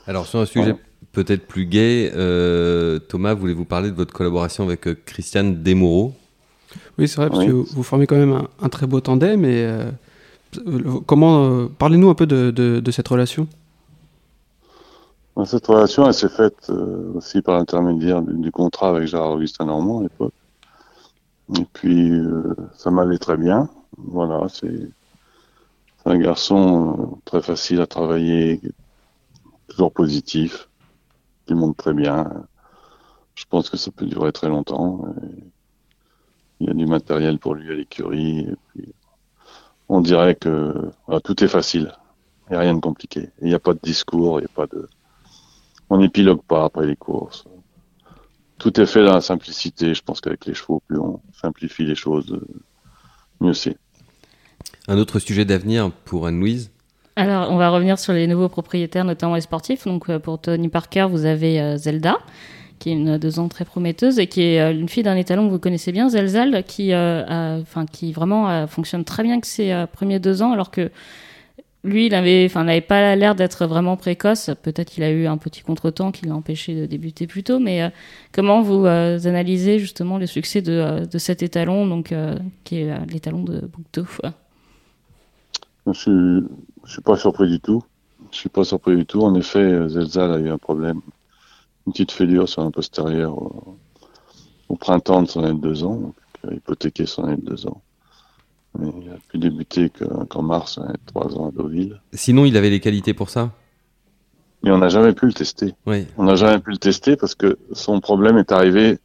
Alors 0.07 0.27
sur 0.27 0.41
un 0.41 0.47
sujet 0.47 0.77
peut-être 1.13 1.47
plus 1.47 1.67
gai, 1.67 2.11
euh, 2.15 2.99
Thomas, 2.99 3.35
voulez-vous 3.35 3.65
parler 3.65 3.91
de 3.91 3.97
votre 3.97 4.13
collaboration 4.13 4.65
avec 4.65 4.87
euh, 4.87 4.95
Christiane 5.07 5.63
Desmoureaux 5.63 6.15
oui, 6.99 7.09
c'est 7.09 7.17
vrai, 7.17 7.31
parce 7.31 7.45
que 7.45 7.51
vous 7.51 7.83
formez 7.83 8.07
quand 8.07 8.17
même 8.17 8.47
un, 8.61 8.69
très 8.69 8.87
beau 8.87 9.01
tandem. 9.01 9.45
Et, 9.45 9.65
euh, 9.65 9.91
comment 11.07 11.45
euh, 11.45 11.67
Parlez-nous 11.79 12.09
un 12.09 12.15
peu 12.15 12.27
de, 12.27 12.91
cette 12.91 13.09
relation. 13.09 13.49
Ben, 15.37 15.45
cette 15.45 15.67
relation, 15.67 16.07
elle 16.07 16.15
s'est 16.15 16.29
faite 16.29 16.71
euh, 16.71 17.13
aussi 17.15 17.43
par 17.43 17.57
l'intermédiaire 17.57 18.23
du, 18.23 18.53
contrat 18.53 18.91
avec 18.91 19.09
Gérard 19.09 19.33
Augustin 19.33 19.65
Normand 19.65 20.01
à 20.01 20.03
l'époque. 20.05 20.35
Et 21.59 21.67
puis, 21.73 22.13
ça 22.77 22.91
m'allait 22.91 23.19
très 23.19 23.37
bien. 23.37 23.69
Voilà, 23.99 24.47
c'est 24.49 24.89
un 26.07 26.19
garçon 26.19 27.19
très 27.25 27.43
facile 27.43 27.81
à 27.81 27.87
travailler, 27.87 28.61
toujours 29.69 29.93
positif, 29.93 30.69
qui 31.47 31.55
monte 31.55 31.77
très 31.77 31.93
bien. 31.93 32.31
Je 33.35 33.45
pense 33.51 33.69
que 33.69 33.77
ça 33.77 33.91
peut 33.91 34.07
durer 34.07 34.33
très 34.33 34.49
longtemps. 34.49 35.05
Il 36.61 36.69
y 36.69 36.71
a 36.71 36.75
du 36.75 36.87
matériel 36.87 37.39
pour 37.39 37.55
lui 37.55 37.71
à 37.71 37.75
l'écurie. 37.75 38.49
on 39.89 40.01
dirait 40.01 40.35
que 40.35 40.91
tout 41.25 41.43
est 41.43 41.49
facile. 41.49 41.93
Il 42.49 42.53
n'y 42.53 42.57
a 42.57 42.61
rien 42.61 42.75
de 42.75 42.81
compliqué. 42.81 43.31
Il 43.41 43.49
n'y 43.49 43.55
a 43.55 43.59
pas 43.59 43.73
de 43.73 43.81
discours, 43.83 44.39
il 44.39 44.43
n'y 44.43 44.51
a 44.51 44.55
pas 44.55 44.67
de. 44.67 44.89
On 45.91 45.99
n'épilogue 45.99 46.43
pas 46.43 46.65
après 46.65 46.87
les 46.87 46.97
courses. 46.97 47.45
Tout 48.59 48.81
est 48.81 48.87
fait 48.87 49.05
dans 49.05 49.15
la 49.15 49.21
simplicité. 49.21 49.95
Je 49.95 50.03
pense 50.03 50.21
qu'avec 50.21 50.47
les 50.47 50.55
chevaux, 50.55 50.83
plus 50.87 50.99
on 50.99 51.21
simplifie 51.33 51.85
les 51.85 51.95
choses, 51.95 52.39
mieux 53.41 53.55
c'est. 53.55 53.77
Un 54.87 54.99
autre 54.99 55.19
sujet 55.19 55.45
d'avenir 55.45 55.91
pour 56.05 56.27
Anne-Louise? 56.27 56.71
Alors, 57.17 57.51
on 57.51 57.57
va 57.57 57.71
revenir 57.71 57.99
sur 57.99 58.13
les 58.13 58.27
nouveaux 58.27 58.49
propriétaires, 58.49 59.05
notamment 59.05 59.37
les 59.37 59.41
sportifs. 59.41 59.85
Donc, 59.85 60.11
euh, 60.11 60.19
pour 60.19 60.41
Tony 60.41 60.69
Parker, 60.69 61.07
vous 61.09 61.25
avez 61.25 61.61
euh, 61.61 61.77
Zelda, 61.77 62.19
qui 62.85 62.91
est 62.91 62.93
une 62.93 63.17
deux 63.17 63.39
ans 63.39 63.49
très 63.49 63.65
prometteuse 63.65 64.19
et 64.19 64.27
qui 64.27 64.43
est 64.43 64.61
euh, 64.61 64.79
une 64.79 64.91
fille 64.91 65.03
d'un 65.03 65.17
étalon 65.17 65.47
que 65.47 65.53
vous 65.53 65.59
connaissez 65.59 65.91
bien, 65.91 66.11
Zelzal, 66.11 66.65
qui, 66.65 66.93
euh, 66.93 67.63
enfin, 67.63 67.87
qui 67.87 68.13
vraiment 68.13 68.51
euh, 68.51 68.67
fonctionne 68.67 69.05
très 69.05 69.23
bien 69.23 69.41
que 69.41 69.47
ses 69.47 69.87
premiers 69.91 70.19
deux 70.19 70.43
ans, 70.43 70.53
alors 70.53 70.71
que 70.71 70.91
lui, 71.83 72.07
il 72.07 72.15
avait, 72.15 72.45
enfin, 72.45 72.65
n'avait 72.65 72.83
pas 72.83 73.17
l'air 73.17 73.35
d'être 73.37 73.65
vraiment 73.65 73.97
précoce. 73.97 74.51
Peut-être 74.63 74.91
qu'il 74.91 75.03
a 75.03 75.11
eu 75.11 75.25
un 75.27 75.39
petit 75.39 75.63
contretemps 75.63 76.13
qui 76.13 76.27
l'a 76.27 76.35
empêché 76.35 76.79
de 76.79 76.85
débuter 76.85 77.27
plus 77.27 77.43
tôt. 77.43 77.59
Mais 77.59 77.91
comment 78.33 78.61
vous 78.61 78.85
analysez 78.85 79.79
justement 79.79 80.19
le 80.19 80.27
succès 80.27 80.61
de, 80.61 81.07
de 81.11 81.19
cet 81.19 81.43
étalon, 81.43 81.87
donc 81.87 82.15
qui 82.65 82.81
est 82.81 83.07
l'étalon 83.07 83.43
de 83.43 83.61
Boucto 83.61 84.07
Je 85.87 86.43
je 86.85 86.93
suis 86.93 87.03
pas 87.03 87.17
surpris 87.17 87.49
du 87.49 87.61
tout. 87.61 87.83
Je 88.31 88.37
suis 88.37 88.49
pas 88.51 88.65
surpris 88.65 88.97
du 88.97 89.07
tout. 89.07 89.21
En 89.21 89.35
effet, 89.35 89.89
Zelza 89.89 90.35
a 90.35 90.39
eu 90.39 90.49
un 90.49 90.59
problème, 90.59 91.01
une 91.87 91.93
petite 91.93 92.13
fêlure 92.13 92.49
sur 92.49 92.63
un 92.63 92.71
postérieur 92.71 93.37
au, 93.37 93.77
au 94.69 94.77
printemps 94.77 95.23
de 95.23 95.29
son 95.29 95.45
année 95.45 95.55
de 95.55 95.61
deux 95.61 95.85
ans. 95.85 95.97
Donc, 95.97 96.15
hypothéqué 96.51 97.07
son 97.07 97.25
année 97.25 97.37
de 97.37 97.47
deux 97.51 97.67
ans. 97.67 97.81
Mais 98.79 98.89
il 99.03 99.09
a 99.11 99.17
pu 99.29 99.39
débuter 99.39 99.91
qu'en 100.29 100.43
mars, 100.43 100.79
hein, 100.79 100.93
trois 101.07 101.37
ans 101.39 101.49
à 101.49 101.51
Deauville. 101.53 102.01
Sinon, 102.13 102.45
il 102.45 102.57
avait 102.57 102.71
les 102.71 102.81
qualités 102.81 103.15
pour 103.15 103.31
ça? 103.31 103.53
Mais 104.63 104.71
on 104.73 104.79
n'a 104.79 104.89
jamais 104.89 105.13
pu 105.13 105.27
le 105.27 105.33
tester. 105.33 105.75
Oui. 105.87 106.07
On 106.17 106.25
n'a 106.25 106.35
jamais 106.35 106.59
pu 106.59 106.71
le 106.71 106.79
tester 106.79 107.17
parce 107.17 107.35
que 107.35 107.59
son 107.73 108.01
problème 108.01 108.37
est 108.39 108.51
arrivé 108.51 108.99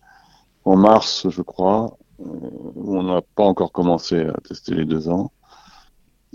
en 0.65 0.75
mars, 0.75 1.27
je 1.29 1.41
crois, 1.41 1.97
euh, 2.21 2.25
où 2.75 2.97
on 2.97 3.03
n'a 3.03 3.21
pas 3.35 3.43
encore 3.43 3.71
commencé 3.71 4.21
à 4.21 4.33
tester 4.47 4.73
les 4.73 4.85
deux 4.85 5.09
ans. 5.09 5.31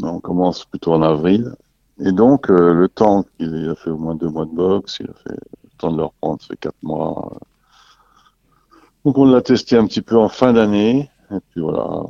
On 0.02 0.20
commence 0.20 0.64
plutôt 0.64 0.92
en 0.92 1.02
avril. 1.02 1.54
Et 1.98 2.12
donc, 2.12 2.50
euh, 2.50 2.72
le 2.74 2.88
temps 2.88 3.24
qu'il 3.38 3.68
a 3.68 3.74
fait 3.74 3.90
au 3.90 3.96
moins 3.96 4.14
deux 4.14 4.28
mois 4.28 4.44
de 4.44 4.54
boxe, 4.54 4.98
il 5.00 5.06
a 5.06 5.14
fait 5.14 5.38
temps 5.84 5.92
de 5.92 5.98
le 5.98 6.04
reprendre, 6.04 6.40
ça 6.40 6.48
fait 6.48 6.56
quatre 6.56 6.82
mois. 6.82 7.38
Donc, 9.04 9.18
on 9.18 9.24
l'a 9.26 9.42
testé 9.42 9.76
un 9.76 9.86
petit 9.86 10.02
peu 10.02 10.16
en 10.18 10.28
fin 10.28 10.52
d'année. 10.52 11.10
Et 11.30 11.40
puis 11.50 11.60
voilà, 11.60 12.02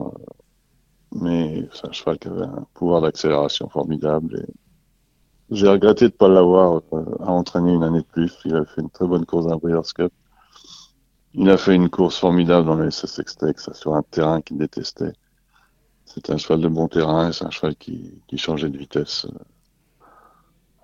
mais 1.14 1.68
c'est 1.72 1.88
un 1.88 1.92
cheval 1.92 2.18
qui 2.18 2.28
avait 2.28 2.42
un 2.42 2.66
pouvoir 2.74 3.00
d'accélération 3.00 3.68
formidable. 3.68 4.46
J'ai 5.50 5.68
regretté 5.68 6.06
de 6.06 6.12
ne 6.12 6.16
pas 6.16 6.28
l'avoir 6.28 6.82
euh, 6.92 7.04
à 7.20 7.30
entraîner 7.30 7.72
une 7.72 7.84
année 7.84 8.00
de 8.00 8.06
plus. 8.06 8.32
Il 8.44 8.56
a 8.56 8.64
fait 8.64 8.80
une 8.80 8.90
très 8.90 9.06
bonne 9.06 9.24
course 9.24 9.46
la 9.46 9.56
Breeders' 9.56 9.92
Cup. 9.94 10.12
Il 11.34 11.48
a 11.50 11.56
fait 11.56 11.74
une 11.74 11.90
course 11.90 12.18
formidable 12.18 12.66
dans 12.66 12.74
le 12.74 12.90
SS 12.90 13.18
Extex 13.18 13.72
sur 13.72 13.94
un 13.94 14.02
terrain 14.02 14.40
qu'il 14.40 14.58
détestait. 14.58 15.12
C'est 16.04 16.30
un 16.30 16.37
cheval 16.37 16.60
de 16.60 16.68
bon 16.68 16.88
terrain, 16.88 17.32
c'est 17.32 17.44
un 17.44 17.50
cheval 17.50 17.76
qui, 17.76 18.20
qui, 18.28 18.38
changeait 18.38 18.68
de 18.68 18.78
vitesse 18.78 19.26
euh, 19.26 19.38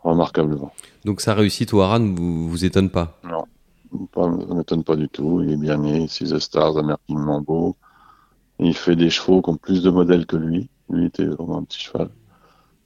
remarquablement. 0.03 0.73
Donc 1.05 1.21
sa 1.21 1.35
réussite 1.35 1.73
au 1.73 1.81
Haran 1.81 2.01
vous, 2.01 2.49
vous 2.49 2.65
étonne 2.65 2.91
pas? 2.91 3.19
Non, 3.25 3.45
pas, 4.13 4.31
ça 4.49 4.55
m'étonne 4.55 4.85
pas 4.85 4.97
du 4.97 5.09
tout. 5.09 5.43
Il 5.43 5.53
est 5.53 5.57
bien 5.57 5.79
né, 5.79 6.07
Six 6.09 6.39
Stars, 6.39 6.79
Amerking 6.79 7.19
beau 7.45 7.77
il 8.63 8.77
fait 8.77 8.97
des 8.97 9.11
chevaux 9.11 9.41
qui 9.43 9.51
ont 9.51 9.57
plus 9.57 9.83
de 9.83 9.91
modèles 9.91 10.27
que 10.27 10.37
lui. 10.37 10.69
Lui 10.91 11.07
était 11.07 11.25
vraiment 11.25 11.59
un 11.59 11.65
petit 11.65 11.81
cheval. 11.81 12.11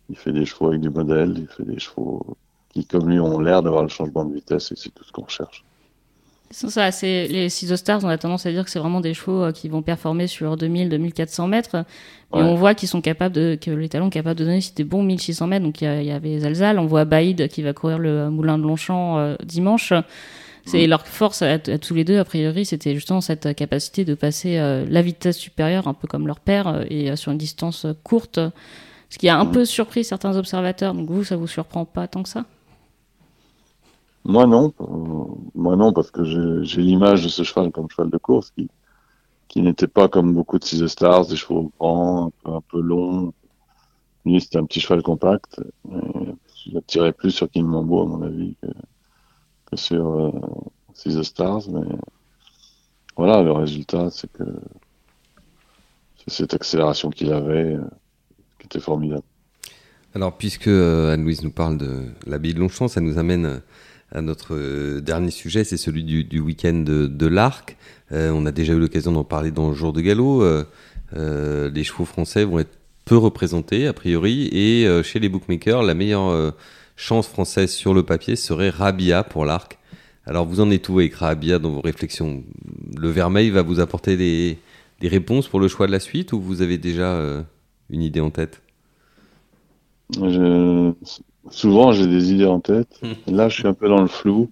Il 0.09 0.16
fait 0.16 0.33
des 0.33 0.44
chevaux 0.44 0.68
avec 0.68 0.81
du 0.81 0.90
modèle, 0.90 1.35
il 1.37 1.48
fait 1.48 1.64
des 1.64 1.79
chevaux 1.79 2.37
qui, 2.70 2.87
comme 2.87 3.09
lui, 3.09 3.18
ont 3.18 3.40
l'air 3.40 3.62
d'avoir 3.62 3.83
le 3.83 3.88
changement 3.88 4.24
de 4.24 4.35
vitesse 4.35 4.70
et 4.72 4.77
c'est 4.77 4.90
tout 4.90 5.05
ce 5.05 5.12
qu'on 5.12 5.27
recherche. 6.51 6.73
Ça, 6.73 6.91
c'est 6.91 7.27
les 7.29 7.49
Ciso 7.49 7.77
Stars, 7.77 8.05
on 8.05 8.09
a 8.09 8.19
tendance 8.19 8.47
à 8.47 8.51
dire 8.51 8.65
que 8.65 8.71
c'est 8.71 8.79
vraiment 8.79 9.01
des 9.01 9.15
chevaux 9.15 9.45
euh, 9.45 9.53
qui 9.53 9.69
vont 9.69 9.83
performer 9.83 10.27
sur 10.27 10.57
2000-2400 10.57 11.49
mètres. 11.49 11.85
Et 12.35 12.43
on 12.43 12.57
voit 12.57 12.75
qu'ils 12.75 12.89
sont 12.89 13.01
capables 13.01 13.35
de, 13.35 13.57
que 13.61 13.71
les 13.71 13.89
talons 13.89 14.11
capables 14.11 14.39
de 14.39 14.45
donner 14.45 14.61
des 14.75 14.85
bons 14.85 15.05
1600 15.05 15.47
mètres. 15.47 15.65
Donc 15.65 15.81
il 15.81 16.03
y, 16.03 16.11
avait 16.11 16.41
Zalzal, 16.41 16.79
on 16.79 16.87
voit 16.87 17.05
Baïd 17.05 17.49
qui 17.49 17.63
va 17.63 17.73
courir 17.73 17.99
le 17.99 18.29
moulin 18.29 18.59
de 18.59 18.65
Longchamp 18.65 19.19
euh, 19.19 19.37
dimanche. 19.45 19.93
C'est 20.67 20.87
leur 20.87 21.07
force 21.07 21.43
à, 21.43 21.59
tous 21.59 21.95
les 21.95 22.05
deux, 22.05 22.19
a 22.19 22.25
priori, 22.25 22.65
c'était 22.65 22.95
justement 22.95 23.21
cette 23.21 23.55
capacité 23.55 24.05
de 24.05 24.15
passer 24.15 24.57
euh, 24.57 24.87
la 24.89 25.03
vitesse 25.03 25.37
supérieure, 25.37 25.89
un 25.89 25.95
peu 25.95 26.09
comme 26.09 26.27
leur 26.27 26.41
père, 26.41 26.87
et 26.89 27.11
euh, 27.11 27.17
sur 27.17 27.33
une 27.33 27.39
distance 27.39 27.87
courte. 28.03 28.41
Ce 29.11 29.19
qui 29.19 29.29
a 29.29 29.39
un 29.39 29.47
peu 29.47 29.65
surpris 29.65 30.05
certains 30.05 30.37
observateurs. 30.37 30.95
Donc 30.95 31.09
vous, 31.11 31.23
ça 31.23 31.37
vous 31.37 31.47
surprend 31.47 31.85
pas 31.85 32.09
tant 32.09 32.23
que 32.23 32.29
ça? 32.29 32.47
Moi 34.25 34.47
non, 34.47 34.73
moi 35.55 35.77
non, 35.77 35.93
parce 35.93 36.11
que 36.11 36.25
j'ai 36.25 36.81
l'image 36.81 37.23
de 37.25 37.29
ce 37.29 37.43
cheval 37.43 37.71
comme 37.71 37.91
cheval 37.91 38.11
de 38.11 38.17
course 38.17 38.51
qui, 38.51 38.69
qui 39.49 39.63
n'était 39.63 39.87
pas 39.87 40.09
comme 40.09 40.33
beaucoup 40.33 40.59
de 40.59 40.65
Six 40.65 40.87
Stars, 40.89 41.27
des 41.27 41.37
chevaux 41.37 41.71
grands, 41.79 42.33
un 42.45 42.61
peu, 42.61 42.81
longs. 42.81 43.33
Lui, 44.25 44.41
c'était 44.41 44.59
un 44.59 44.65
petit 44.65 44.81
cheval 44.81 45.03
compact. 45.03 45.61
Il 46.67 46.77
attirait 46.79 47.13
plus 47.13 47.31
sur 47.31 47.51
King 47.51 47.67
Mambo, 47.67 48.03
à 48.03 48.07
mon 48.07 48.23
avis, 48.23 48.57
que, 49.67 49.77
sur 49.77 50.09
euh, 50.09 50.33
Six 50.95 51.23
Stars, 51.23 51.63
mais 51.69 51.87
voilà, 53.17 53.43
le 53.43 53.53
résultat, 53.53 54.11
c'est 54.11 54.31
que 54.33 54.45
c'est 56.17 56.31
cette 56.31 56.55
accélération 56.55 57.11
qu'il 57.11 57.33
avait 57.33 57.75
euh, 57.75 57.85
qui 58.59 58.67
était 58.67 58.81
formidable. 58.81 59.25
Alors, 60.15 60.37
puisque 60.37 60.69
euh, 60.69 61.13
Anne-Louise 61.13 61.43
nous 61.43 61.51
parle 61.51 61.77
de 61.77 62.07
l'abbaye 62.27 62.55
de 62.55 62.61
Longchamp, 62.61 62.89
ça 62.89 63.01
nous 63.01 63.19
amène 63.19 63.61
à 64.12 64.21
notre 64.21 65.01
dernier 65.01 65.31
sujet, 65.31 65.64
c'est 65.64 65.77
celui 65.77 66.05
du, 66.05 66.40
week-end 66.40 66.85
de, 66.87 67.27
l'Arc. 67.27 67.77
on 68.11 68.47
a 68.47 68.53
déjà 68.53 68.75
eu 68.75 68.79
l'occasion 68.79 69.12
d'en 69.12 69.25
parler 69.25 69.51
dans 69.51 69.69
le 69.69 69.75
jour 69.75 69.93
de 69.93 70.01
galop. 70.01 70.45
les 71.12 71.85
chevaux 71.85 72.05
français 72.05 72.45
vont 72.45 72.61
être 72.61 72.79
peu 73.05 73.17
représentés, 73.17 73.87
a 73.87 73.93
priori, 73.93 74.49
et 74.53 75.03
chez 75.03 75.19
les 75.19 75.29
bookmakers, 75.29 75.83
la 75.83 75.95
meilleure 75.95 76.55
chance 76.97 77.27
française 77.27 77.73
sur 77.73 77.95
le 77.95 78.03
papier 78.03 78.37
serait 78.37 78.71
Rabia 78.71 79.25
pour 79.25 79.45
l'arc. 79.45 79.79
Alors 80.27 80.47
vous 80.47 80.61
en 80.61 80.71
êtes 80.71 80.88
où 80.88 80.99
avec 80.99 81.14
Rabia 81.14 81.59
dans 81.59 81.71
vos 81.71 81.81
réflexions? 81.81 82.43
Le 82.97 83.11
Vermeil 83.11 83.51
va 83.51 83.62
vous 83.62 83.81
apporter 83.81 84.17
des, 84.17 84.59
réponses 85.03 85.49
pour 85.49 85.61
le 85.61 85.69
choix 85.69 85.87
de 85.87 85.93
la 85.93 86.01
suite 86.01 86.33
ou 86.33 86.40
vous 86.40 86.62
avez 86.62 86.79
déjà 86.79 87.12
euh, 87.12 87.43
une 87.90 88.01
idée 88.01 88.21
en 88.21 88.31
tête? 88.31 88.62
Souvent 91.51 91.93
j'ai 91.93 92.07
des 92.07 92.33
idées 92.33 92.47
en 92.47 92.61
tête. 92.61 93.01
Là 93.27 93.49
je 93.49 93.55
suis 93.61 93.69
un 93.69 93.75
peu 93.75 93.89
dans 93.89 94.01
le 94.01 94.09
flou. 94.09 94.51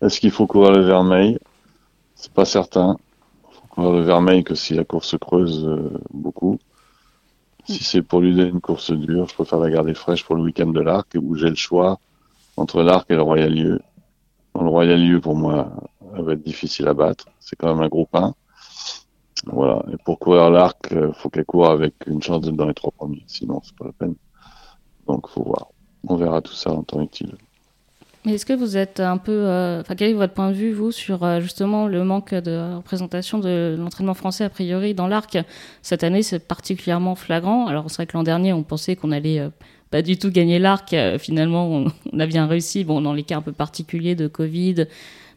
Est-ce 0.00 0.20
qu'il 0.20 0.30
faut 0.30 0.46
courir 0.46 0.72
le 0.72 0.82
Vermeil? 0.82 1.38
C'est 2.14 2.32
pas 2.32 2.44
certain. 2.44 2.96
Il 3.50 3.54
faut 3.54 3.66
courir 3.68 3.92
le 3.92 4.02
Vermeil 4.02 4.44
que 4.44 4.54
si 4.54 4.74
la 4.74 4.84
course 4.84 5.16
creuse 5.18 5.66
euh, 5.66 5.90
beaucoup. 6.12 6.58
Si 7.66 7.84
c'est 7.84 8.02
pour 8.02 8.20
lui 8.20 8.34
donner 8.34 8.48
une 8.48 8.60
course 8.60 8.92
dure, 8.92 9.28
je 9.28 9.34
préfère 9.34 9.58
la 9.58 9.70
garder 9.70 9.94
fraîche 9.94 10.24
pour 10.24 10.36
le 10.36 10.42
week-end 10.42 10.68
de 10.68 10.80
l'Arc 10.80 11.08
où 11.20 11.34
j'ai 11.34 11.50
le 11.50 11.56
choix 11.56 11.98
entre 12.56 12.82
l'Arc 12.82 13.10
et 13.10 13.14
le 13.14 13.22
Royal 13.22 13.52
Lieu. 13.52 13.80
le 14.54 14.68
Royal 14.68 15.00
Lieu, 15.00 15.20
pour 15.20 15.36
moi, 15.36 15.70
va 16.00 16.32
être 16.32 16.42
difficile 16.42 16.88
à 16.88 16.94
battre. 16.94 17.26
C'est 17.40 17.56
quand 17.56 17.72
même 17.74 17.82
un 17.82 17.88
groupe 17.88 18.14
1. 18.14 18.34
Voilà. 19.46 19.84
Et 19.92 19.96
pour 20.04 20.18
courir 20.18 20.50
l'Arc, 20.50 20.88
il 20.90 20.96
euh, 20.96 21.12
faut 21.12 21.28
qu'elle 21.28 21.44
court 21.44 21.70
avec 21.70 21.94
une 22.06 22.22
chance 22.22 22.40
d'être 22.42 22.56
dans 22.56 22.66
les 22.66 22.74
trois 22.74 22.90
premiers. 22.90 23.22
Sinon, 23.26 23.60
c'est 23.62 23.76
pas 23.76 23.84
la 23.84 23.92
peine. 23.92 24.14
Donc, 25.06 25.28
faut 25.28 25.44
voir. 25.44 25.67
On 26.08 26.16
verra 26.16 26.40
tout 26.40 26.54
ça 26.54 26.70
en 26.70 26.82
temps 26.82 27.02
utile. 27.02 27.36
Est-ce 28.26 28.44
que 28.44 28.52
vous 28.52 28.76
êtes 28.76 29.00
un 29.00 29.16
peu. 29.16 29.32
Euh, 29.32 29.82
quel 29.96 30.10
est 30.10 30.12
votre 30.12 30.34
point 30.34 30.50
de 30.50 30.54
vue, 30.54 30.72
vous, 30.72 30.90
sur 30.90 31.24
euh, 31.24 31.40
justement 31.40 31.86
le 31.86 32.04
manque 32.04 32.34
de 32.34 32.76
représentation 32.76 33.38
de 33.38 33.76
l'entraînement 33.78 34.14
français, 34.14 34.44
a 34.44 34.50
priori, 34.50 34.92
dans 34.92 35.06
l'arc? 35.06 35.38
Cette 35.82 36.04
année, 36.04 36.22
c'est 36.22 36.40
particulièrement 36.40 37.14
flagrant. 37.14 37.66
Alors, 37.68 37.84
c'est 37.88 37.96
vrai 37.96 38.06
que 38.06 38.16
l'an 38.16 38.24
dernier, 38.24 38.52
on 38.52 38.64
pensait 38.64 38.96
qu'on 38.96 39.12
allait 39.12 39.38
euh, 39.38 39.48
pas 39.90 40.02
du 40.02 40.18
tout 40.18 40.30
gagner 40.30 40.58
l'arc. 40.58 40.94
finalement, 41.18 41.84
on, 42.12 42.20
a 42.20 42.26
bien 42.26 42.46
réussi, 42.46 42.84
bon, 42.84 43.00
dans 43.00 43.14
les 43.14 43.22
cas 43.22 43.36
un 43.36 43.42
peu 43.42 43.52
particuliers 43.52 44.14
de 44.14 44.26
Covid, 44.26 44.74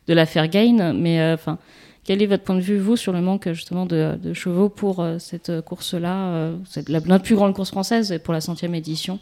de 0.08 0.14
l'affaire 0.14 0.48
Gain. 0.48 0.94
Mais, 0.94 1.34
enfin. 1.34 1.60
quel 2.04 2.22
est 2.22 2.26
votre 2.26 2.44
point 2.44 2.56
de 2.56 2.62
vue, 2.62 2.80
vous, 2.80 2.98
sur 2.98 3.14
le 3.14 3.22
manque 3.22 3.50
justement 3.54 3.86
de, 3.86 4.18
chevaux 4.34 4.70
pour 4.70 5.06
cette 5.20 5.62
course-là, 5.62 6.52
la, 6.88 7.00
la, 7.06 7.20
plus 7.20 7.36
grande 7.36 7.54
course 7.54 7.70
française 7.70 8.20
pour 8.24 8.34
la 8.34 8.42
centième 8.42 8.76
édition? 8.76 9.20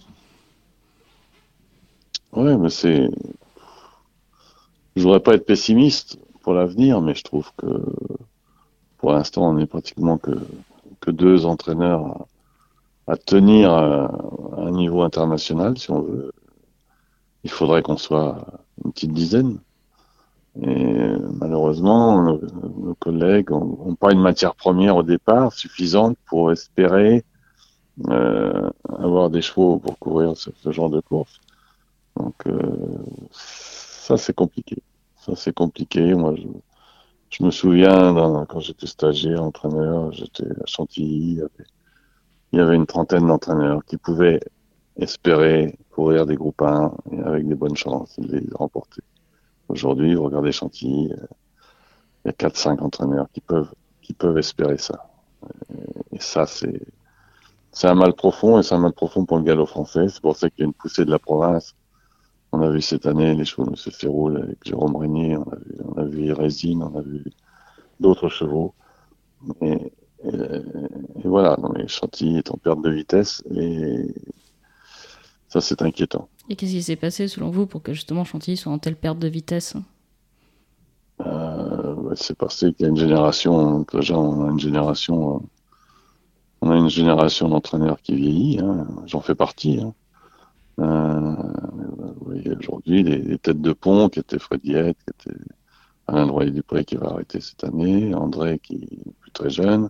Ouais, 2.34 2.58
mais 2.58 2.70
c'est 2.70 3.10
je 4.96 5.04
voudrais 5.04 5.20
pas 5.22 5.36
être 5.36 5.46
pessimiste 5.46 6.18
pour 6.42 6.54
l'avenir, 6.54 7.02
mais 7.02 7.16
je 7.16 7.24
trouve 7.24 7.50
que 7.58 7.68
pour 8.98 9.14
l'instant, 9.14 9.50
on 9.50 9.54
n'est 9.54 9.66
pratiquement 9.66 10.18
que, 10.18 10.32
deux 11.08 11.48
entraîneurs 11.48 12.28
à, 13.08 13.18
tenir 13.18 13.74
un 13.74 14.72
niveau 14.72 15.02
international, 15.02 15.78
si 15.78 15.90
on 15.90 16.02
veut. 16.02 16.32
Il 17.44 17.50
faudrait 17.50 17.82
qu'on 17.82 17.98
soit 17.98 18.46
une 18.84 18.92
petite 18.92 19.14
dizaine. 19.14 19.60
Et 20.62 21.14
malheureusement, 21.40 22.22
nos, 22.22 22.96
collègues 23.00 23.50
n'ont 23.50 23.96
pas 23.96 24.12
une 24.12 24.22
matière 24.22 24.54
première 24.54 24.98
au 24.98 25.04
départ 25.04 25.54
suffisante 25.54 26.18
pour 26.28 26.52
espérer 26.52 27.24
euh, 28.10 28.70
avoir 29.00 29.30
des 29.30 29.42
chevaux 29.42 29.78
pour 29.78 29.98
courir 29.98 30.34
ce, 30.36 30.72
genre 30.72 30.90
de 30.90 31.00
course. 31.00 31.40
Donc 32.20 32.36
euh, 32.48 32.60
ça, 33.32 34.18
c'est 34.18 34.36
compliqué 34.36 34.84
c'est 35.36 35.54
compliqué. 35.54 36.14
Moi, 36.14 36.36
je, 37.32 37.44
me 37.44 37.52
souviens 37.52 38.14
quand 38.48 38.60
j'étais 38.60 38.88
stagiaire, 38.88 39.44
entraîneur, 39.44 40.12
j'étais 40.12 40.46
à 40.46 40.66
Chantilly. 40.66 41.42
Il 42.52 42.60
y, 42.60 42.62
avait, 42.62 42.76
une 42.76 42.88
trentaine 42.88 43.28
d'entraîneurs 43.28 43.84
qui 43.86 43.98
pouvaient 43.98 44.40
espérer 44.98 45.78
courir 45.92 46.26
des 46.26 46.36
groupes 46.36 46.62
1 46.62 46.94
et 47.12 47.20
avec 47.22 47.48
des 47.48 47.56
bonnes 47.56 47.76
chances 47.76 48.20
de 48.20 48.38
les 48.38 48.48
remporter. 48.54 49.02
Aujourd'hui, 49.68 50.16
vous 50.16 50.24
regardez 50.24 50.52
Chantilly, 50.52 51.12
euh, 51.12 51.28
il 52.26 52.28
y 52.28 52.30
a 52.30 52.34
4-5 52.34 52.82
entraîneurs 52.82 53.28
qui 53.34 53.42
peuvent, 53.42 53.72
qui 54.02 54.14
peuvent 54.14 54.38
espérer 54.38 54.78
ça. 54.78 55.10
Et 56.12 56.20
ça, 56.20 56.48
c'est, 56.48 56.82
c'est 57.72 57.88
un 57.88 57.96
mal 57.96 58.14
profond 58.14 58.60
et 58.60 58.64
c'est 58.64 58.76
un 58.76 58.80
mal 58.80 58.94
profond 58.94 59.26
pour 59.26 59.38
le 59.38 59.44
galop 59.44 59.68
français. 59.68 60.10
C'est 60.10 60.22
pour 60.22 60.36
ça 60.36 60.50
qu'il 60.50 60.62
y 60.62 60.64
a 60.64 60.66
une 60.66 60.74
poussée 60.74 61.06
de 61.06 61.12
la 61.12 61.20
province. 61.20 61.76
On 62.52 62.62
a 62.62 62.70
vu 62.70 62.82
cette 62.82 63.06
année 63.06 63.36
les 63.36 63.46
chevaux 63.46 63.66
de 63.66 63.70
M. 63.70 63.76
Ferroul 63.76 64.38
avec 64.38 64.58
Jérôme 64.66 64.96
Régnier, 64.96 65.38
on 65.38 65.44
a 65.44 65.56
vu, 65.56 65.76
on 65.86 65.98
a 65.98 66.04
vu 66.06 66.34
Résine, 66.34 66.84
on 66.84 66.98
a 66.98 67.02
vu 67.02 67.24
d'autres 68.00 68.30
chevaux. 68.30 68.74
Et, 69.62 69.92
voilà, 71.24 71.56
donc 71.56 71.78
les 71.78 71.88
Chantilly 71.88 72.38
est 72.38 72.52
en 72.52 72.58
perte 72.58 72.82
de 72.82 72.90
vitesse 72.90 73.44
et 73.52 74.14
ça 75.48 75.62
c'est 75.62 75.82
inquiétant. 75.82 76.28
Et 76.50 76.56
qu'est-ce 76.56 76.72
qui 76.72 76.84
s'est 76.84 76.96
passé 76.96 77.28
selon 77.28 77.52
vous 77.52 77.68
pour 77.68 77.82
que 77.84 77.94
justement 77.94 78.26
Chantilly 78.26 78.58
soit 78.58 78.72
en 78.72 78.80
telle 78.80 78.96
perte 78.96 79.20
de 79.20 79.28
vitesse? 79.28 79.76
Euh, 81.26 82.14
C'est 82.16 82.38
parce 82.38 82.60
qu'il 82.60 82.76
y 82.80 82.86
a 82.86 82.90
une 82.90 82.98
génération, 82.98 83.86
déjà 83.94 84.18
on 84.18 84.48
a 84.48 84.52
une 84.52 84.60
génération, 84.60 85.44
on 86.62 86.72
a 86.72 86.76
une 86.76 86.90
génération 86.90 87.48
d'entraîneurs 87.48 88.02
qui 88.02 88.16
vieillit, 88.16 88.60
hein. 88.60 88.88
j'en 89.06 89.22
fais 89.22 89.36
partie. 89.36 89.80
Hein. 89.80 89.94
Euh, 90.80 91.36
aujourd'hui, 92.60 93.04
les, 93.04 93.38
têtes 93.38 93.62
de 93.62 93.74
pont 93.74 94.10
qui 94.10 94.20
étaient 94.20 94.40
Fred 94.40 94.62
qui 94.62 94.72
était 94.72 95.40
Alain 96.08 96.28
Droyer 96.28 96.52
Dupré 96.52 96.86
qui 96.86 96.96
va 96.96 97.08
arrêter 97.08 97.40
cette 97.40 97.64
année, 97.64 98.14
André 98.16 98.60
qui 98.60 98.76
est 98.76 99.12
plus 99.20 99.32
très 99.32 99.50
jeune. 99.50 99.90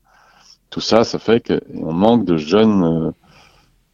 Tout 0.70 0.82
ça, 0.82 1.04
ça 1.04 1.18
fait 1.18 1.42
qu'on 1.46 1.94
manque 1.94 2.26
de 2.26 2.38
jeunes, 2.38 2.84
euh, 2.84 3.12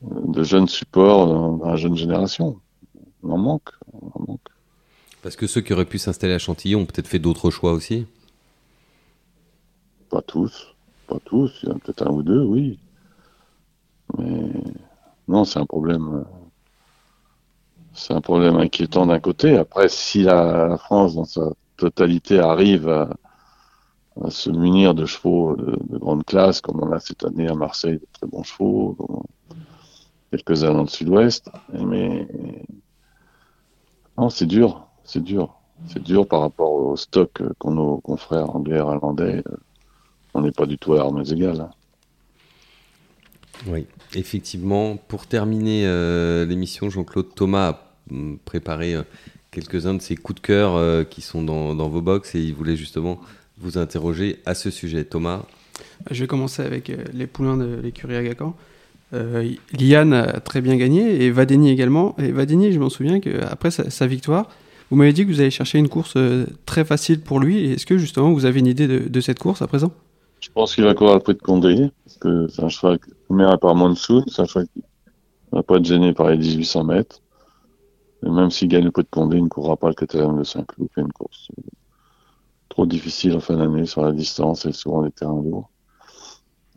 de 0.02 0.44
jeunes 0.44 0.68
supports 0.68 1.28
dans, 1.28 1.66
la 1.66 1.76
jeune 1.76 1.96
génération. 1.96 2.60
On 3.24 3.32
en 3.32 3.38
manque, 3.38 3.70
on 3.94 4.08
en 4.08 4.26
manque. 4.28 4.50
Parce 5.22 5.36
que 5.36 5.48
ceux 5.48 5.62
qui 5.62 5.74
auraient 5.74 5.86
pu 5.86 5.98
s'installer 5.98 6.34
à 6.34 6.40
Chantilly 6.40 6.76
ont 6.76 6.86
peut-être 6.86 7.08
fait 7.08 7.20
d'autres 7.20 7.50
choix 7.50 7.74
aussi 7.74 8.06
Pas 10.10 10.22
tous, 10.22 10.76
pas 11.08 11.20
tous. 11.26 11.60
Il 11.64 11.70
y 11.70 11.72
en 11.72 11.76
a 11.76 11.80
peut-être 11.80 12.08
un 12.08 12.12
ou 12.12 12.24
deux, 12.24 12.44
oui. 12.44 12.78
Mais 14.18 14.52
non, 15.28 15.46
c'est 15.46 15.60
un 15.60 15.66
problème. 15.66 16.26
Euh, 17.96 17.98
c'est 17.98 18.14
un 18.14 18.22
problème 18.22 18.58
inquiétant 18.58 19.06
d'un 19.06 19.20
côté. 19.20 19.58
Après, 19.58 19.90
si 19.90 20.24
la, 20.24 20.78
France, 20.78 21.16
dans 21.16 21.26
sa 21.26 21.52
totalité, 21.78 22.40
arrive 22.40 22.90
à, 22.90 23.10
se 24.30 24.50
munir 24.50 24.94
de 24.94 25.06
chevaux 25.06 25.56
de, 25.58 25.98
grande 25.98 26.24
classe, 26.24 26.62
comme 26.62 26.82
on 26.82 26.92
a 26.92 27.00
cette 27.00 27.24
année 27.26 27.50
à 27.50 27.54
Marseille, 27.54 28.00
de 28.00 28.08
très 28.14 28.28
bons 28.28 28.44
chevaux, 28.44 28.96
quelques-uns 30.32 30.74
dans 30.74 30.84
le 30.84 30.88
sud-ouest, 30.88 31.50
mais 31.74 32.28
non, 34.18 34.30
c'est 34.30 34.46
dur, 34.46 34.88
c'est 35.04 35.22
dur. 35.22 35.54
C'est 35.88 36.02
dur 36.02 36.26
par 36.26 36.40
rapport 36.40 36.72
au 36.72 36.96
stock 36.96 37.44
qu'ont 37.60 37.72
nos 37.72 37.98
confrères 37.98 38.56
anglais 38.56 38.78
et 38.78 38.80
irlandais. 38.80 39.44
On 40.34 40.42
n'est 40.42 40.54
pas 40.54 40.66
du 40.66 40.78
tout 40.78 40.94
à 40.94 41.02
armes 41.02 41.22
égales. 41.30 41.60
Hein. 41.60 41.70
Oui, 43.68 43.86
effectivement. 44.16 44.98
Pour 44.98 45.28
terminer 45.28 45.84
euh, 45.86 46.46
l'émission, 46.46 46.90
Jean-Claude 46.90 47.34
Thomas 47.36 47.80
préparer 48.46 48.96
euh, 48.96 49.04
quelques-uns 49.52 49.96
de 49.96 50.02
ces 50.02 50.16
coups 50.16 50.42
de 50.42 50.46
cœur 50.46 50.76
euh, 50.76 51.04
qui 51.04 51.22
sont 51.22 51.44
dans, 51.44 51.90
vos 51.90 52.02
box 52.02 52.36
et 52.36 52.40
il 52.40 52.54
voulait 52.54 52.76
justement 52.76 53.20
vous 53.58 53.78
interroger 53.78 54.40
à 54.46 54.54
ce 54.54 54.70
sujet. 54.70 55.04
Thomas 55.06 55.44
Je 56.12 56.22
vais 56.22 56.28
commencer 56.28 56.62
avec 56.62 56.92
les 57.14 57.28
poulains 57.28 57.58
de 57.58 57.80
l'écurie 57.82 58.16
Agacan. 58.16 58.56
Liane 59.80 60.12
a 60.12 60.42
très 60.42 60.60
bien 60.60 60.76
gagné 60.76 61.24
et 61.24 61.32
Vadeni 61.32 61.72
également. 61.72 62.16
Et 62.18 62.32
Vadeni, 62.32 62.74
je 62.74 62.80
m'en 62.80 62.90
souviens 62.90 63.22
qu'après 63.22 63.72
sa, 63.72 63.90
sa, 63.90 64.08
victoire, 64.08 64.50
vous 64.92 64.98
m'avez 64.98 65.14
dit 65.14 65.26
que 65.26 65.32
vous 65.32 65.40
allez 65.40 65.52
chercher 65.52 65.78
une 65.78 65.88
course 65.88 66.18
très 66.66 66.84
facile 66.84 67.22
pour 67.22 67.40
lui. 67.40 67.72
Est-ce 67.72 67.86
que 67.86 67.98
justement 67.98 68.34
vous 68.34 68.44
avez 68.44 68.60
une 68.60 68.68
idée 68.68 68.88
de, 68.88 69.22
cette 69.22 69.40
course 69.40 69.62
à 69.62 69.68
présent? 69.68 69.94
Je 70.46 70.52
pense 70.52 70.76
qu'il 70.76 70.84
va 70.84 70.94
courir 70.94 71.16
le 71.16 71.20
prix 71.20 71.34
de 71.34 71.42
Condé, 71.42 71.92
parce 72.06 72.18
que 72.18 72.48
c'est 72.48 72.64
un 72.64 72.70
cheval 72.70 73.00
qui 73.00 73.12
est 73.12 73.58
par 73.58 73.76
Monsoon, 73.76 74.24
c'est 74.28 74.42
un 74.42 74.46
cheval 74.46 74.68
qui 74.74 74.84
ne 75.52 75.58
va 75.58 75.64
pas 75.64 75.78
être 75.78 75.86
gêné 75.86 76.14
par 76.14 76.30
les 76.30 76.38
1800 76.38 76.84
mètres 76.84 77.22
même 78.32 78.52
s'il 78.52 78.68
gagne 78.68 78.86
le 78.86 78.92
peu 78.92 79.04
de 79.04 79.08
Condé, 79.10 79.38
il 79.38 79.44
ne 79.44 79.50
courra 79.50 79.78
pas 79.78 79.90
le 79.90 79.94
KTM 79.94 80.40
de 80.40 80.44
Saint-Cloud, 80.44 80.90
une 80.98 81.12
course 81.12 81.50
euh, 81.58 81.64
trop 82.70 82.86
difficile 82.86 83.36
en 83.36 83.40
fin 83.40 83.56
d'année 83.58 83.86
sur 83.86 84.04
la 84.04 84.12
distance 84.12 84.66
et 84.66 84.72
souvent 84.72 85.02
les 85.02 85.12
terrains 85.12 85.42
lourds. 85.42 85.70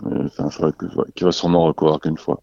C'est 0.03 0.43
un 0.43 0.51
cheval 0.51 0.73
qui 1.15 1.25
va 1.25 1.33
sûrement 1.33 1.65
recourir 1.65 1.99
qu'une 1.99 2.19
fois. 2.19 2.41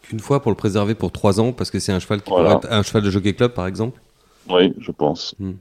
Qu'une 0.00 0.20
fois 0.20 0.40
pour 0.40 0.50
le 0.50 0.56
préserver 0.56 0.94
pour 0.94 1.12
trois 1.12 1.38
ans, 1.38 1.52
parce 1.52 1.70
que 1.70 1.78
c'est 1.78 1.92
un 1.92 1.98
cheval 1.98 2.22
qui 2.22 2.30
pourrait 2.30 2.54
être 2.54 2.68
un 2.70 2.82
cheval 2.82 3.02
de 3.02 3.10
jockey 3.10 3.34
club, 3.34 3.52
par 3.52 3.66
exemple? 3.66 4.00
Oui, 4.48 4.72
je 4.78 4.90
pense. 4.90 5.34
Hmm. 5.38 5.54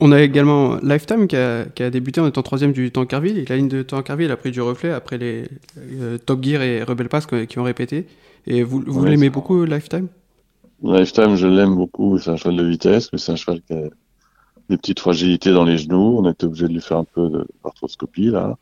On 0.00 0.12
a 0.12 0.20
également 0.20 0.76
Lifetime 0.82 1.26
qui 1.26 1.36
a, 1.36 1.90
débuté 1.90 2.20
en 2.20 2.26
étant 2.26 2.42
troisième 2.42 2.72
du 2.72 2.90
Tankerville. 2.90 3.38
Et 3.38 3.44
la 3.44 3.56
ligne 3.56 3.68
de 3.68 3.82
Tankerville 3.82 4.30
a 4.30 4.36
pris 4.36 4.50
du 4.50 4.60
reflet 4.60 4.90
après 4.90 5.18
les 5.18 5.48
euh, 5.78 6.18
Top 6.18 6.42
Gear 6.44 6.62
et 6.62 6.82
Rebel 6.82 7.08
Pass 7.08 7.26
qui 7.26 7.58
ont 7.58 7.64
répété. 7.64 8.06
Et 8.46 8.62
vous, 8.62 8.82
vous 8.86 9.04
l'aimez 9.04 9.30
beaucoup, 9.30 9.64
Lifetime? 9.64 10.08
Lifetime, 10.82 11.36
je 11.36 11.46
l'aime 11.46 11.76
beaucoup. 11.76 12.18
C'est 12.18 12.30
un 12.30 12.36
cheval 12.36 12.56
de 12.56 12.64
vitesse, 12.64 13.12
mais 13.12 13.18
c'est 13.18 13.32
un 13.32 13.36
cheval 13.36 13.60
qui 13.62 13.72
a 13.72 13.88
des 14.68 14.76
petites 14.76 15.00
fragilités 15.00 15.52
dans 15.52 15.64
les 15.64 15.78
genoux. 15.78 16.18
On 16.18 16.30
était 16.30 16.46
obligé 16.46 16.66
de 16.66 16.72
lui 16.72 16.80
faire 16.80 16.98
un 16.98 17.04
peu 17.04 17.28
de 17.28 17.46
arthroscopie, 17.64 18.30
là. 18.30 18.56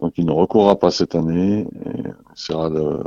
Donc, 0.00 0.14
il 0.16 0.26
ne 0.26 0.32
recourra 0.32 0.78
pas 0.78 0.90
cette 0.90 1.14
année. 1.14 1.60
Et 1.60 2.00
on 2.28 2.34
essaiera 2.34 2.70
de, 2.70 3.02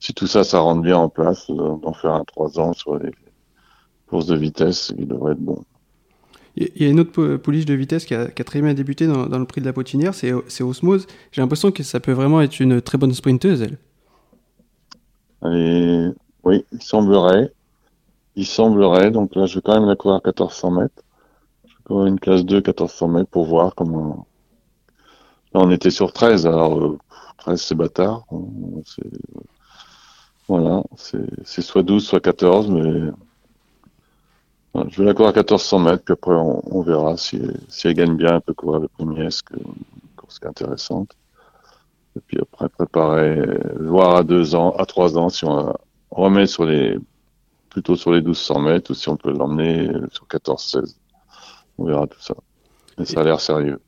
si 0.00 0.14
tout 0.14 0.26
ça, 0.26 0.44
ça 0.44 0.60
rentre 0.60 0.80
bien 0.82 0.96
en 0.96 1.08
place, 1.08 1.48
d'en 1.48 1.92
faire 1.92 2.14
un 2.14 2.24
3 2.24 2.58
ans 2.58 2.72
sur 2.72 2.98
les 2.98 3.12
courses 4.06 4.26
de 4.26 4.36
vitesse, 4.36 4.92
qui 4.96 5.04
devrait 5.04 5.32
être 5.32 5.40
bon. 5.40 5.62
Il 6.56 6.82
y 6.82 6.84
a 6.84 6.88
une 6.88 7.00
autre 7.00 7.36
pouliche 7.36 7.64
de 7.64 7.74
vitesse 7.74 8.04
qui 8.04 8.14
a, 8.14 8.28
très 8.28 8.60
bien 8.60 8.74
débuté 8.74 9.06
dans, 9.06 9.38
le 9.38 9.44
prix 9.46 9.60
de 9.60 9.66
la 9.66 9.72
potinière, 9.72 10.14
c'est 10.14 10.62
Osmose. 10.62 11.06
J'ai 11.30 11.40
l'impression 11.40 11.72
que 11.72 11.82
ça 11.82 11.98
peut 11.98 12.12
vraiment 12.12 12.42
être 12.42 12.60
une 12.60 12.82
très 12.82 12.98
bonne 12.98 13.14
sprinteuse, 13.14 13.62
elle. 13.62 13.78
Oui, 16.44 16.64
il 16.72 16.82
semblerait. 16.82 17.52
Il 18.36 18.46
semblerait. 18.46 19.10
Donc 19.10 19.34
là, 19.34 19.46
je 19.46 19.56
vais 19.56 19.60
quand 19.62 19.74
même 19.74 19.88
la 19.88 19.96
courir 19.96 20.16
à 20.16 20.20
1400 20.24 20.70
mètres. 20.72 21.02
Je 21.64 21.70
vais 21.70 21.82
courir 21.84 22.06
une 22.06 22.20
classe 22.20 22.44
2, 22.44 22.56
1400 22.56 23.08
mètres 23.08 23.30
pour 23.30 23.44
voir 23.46 23.74
comment. 23.74 24.26
Là, 25.54 25.60
on 25.60 25.70
était 25.70 25.90
sur 25.90 26.12
13. 26.12 26.46
Alors, 26.46 26.96
13, 27.38 27.54
euh, 27.54 27.56
c'est 27.56 27.74
bâtard. 27.74 28.24
Voilà. 30.48 30.82
C'est 30.96 31.62
soit 31.62 31.82
12, 31.82 32.04
soit 32.04 32.20
14, 32.20 32.70
mais. 32.70 33.10
Je 34.74 34.98
vais 34.98 35.04
la 35.04 35.14
courir 35.14 35.30
à 35.30 35.32
1400 35.32 35.78
mètres, 35.80 36.02
puis 36.04 36.14
après, 36.14 36.34
on, 36.34 36.82
verra 36.82 37.16
si, 37.16 37.40
si, 37.68 37.88
elle 37.88 37.94
gagne 37.94 38.16
bien, 38.16 38.36
elle 38.36 38.40
peut 38.40 38.54
courir 38.54 38.80
le 38.80 38.88
premier, 38.88 39.30
ce 39.30 39.42
que 39.42 39.54
une 39.54 39.74
course 40.16 40.38
qui 40.38 40.46
est 40.46 40.48
intéressante. 40.48 41.14
Et 42.16 42.20
puis 42.26 42.38
après, 42.40 42.68
préparer, 42.68 43.42
voir 43.80 44.16
à 44.16 44.22
deux 44.22 44.54
ans, 44.54 44.74
à 44.78 44.86
trois 44.86 45.18
ans, 45.18 45.28
si 45.28 45.44
on 45.44 45.74
remet 46.10 46.46
sur 46.46 46.64
les, 46.64 46.98
plutôt 47.72 47.96
sur 47.96 48.12
les 48.12 48.20
1200 48.20 48.60
mètres 48.60 48.90
ou 48.90 48.94
si 48.94 49.08
on 49.08 49.16
peut 49.16 49.32
l'emmener 49.32 49.90
sur 50.10 50.26
14-16. 50.26 50.96
On 51.78 51.84
verra 51.84 52.06
tout 52.06 52.20
ça. 52.20 52.34
Mais 52.98 53.06
ça 53.06 53.20
a 53.20 53.24
l'air 53.24 53.40
sérieux. 53.40 53.80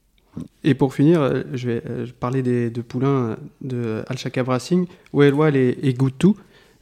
Et 0.64 0.74
pour 0.74 0.94
finir, 0.94 1.20
euh, 1.20 1.42
je 1.52 1.68
vais 1.68 1.82
euh, 1.86 2.06
parler 2.18 2.42
des 2.42 2.70
deux 2.70 2.82
poulains 2.82 3.36
de 3.60 4.02
Alchaka 4.08 4.42
Racing, 4.42 4.86
Wellwell 5.12 5.54
et, 5.54 5.78
et 5.82 5.94
Goutou? 5.94 6.36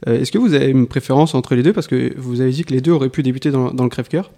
Euh, 0.07 0.19
est-ce 0.19 0.31
que 0.31 0.37
vous 0.37 0.53
avez 0.53 0.69
une 0.69 0.87
préférence 0.87 1.35
entre 1.35 1.55
les 1.55 1.63
deux? 1.63 1.73
Parce 1.73 1.87
que 1.87 2.17
vous 2.17 2.41
avez 2.41 2.51
dit 2.51 2.63
que 2.63 2.73
les 2.73 2.81
deux 2.81 2.91
auraient 2.91 3.09
pu 3.09 3.23
débuter 3.23 3.51
dans, 3.51 3.71
le 3.71 3.89
crève-cœur. 3.89 4.31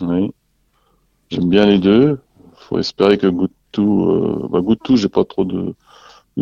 Oui. 0.00 0.32
J'aime 1.30 1.48
bien 1.48 1.66
les 1.66 1.78
deux. 1.78 2.18
Il 2.38 2.64
faut 2.68 2.78
espérer 2.78 3.18
que 3.18 3.26
Goutou. 3.26 4.10
Euh, 4.10 4.48
bah, 4.50 4.60
Goutou, 4.60 4.96
j'ai 4.96 5.08
pas 5.08 5.24
trop 5.24 5.44
de, 5.44 5.74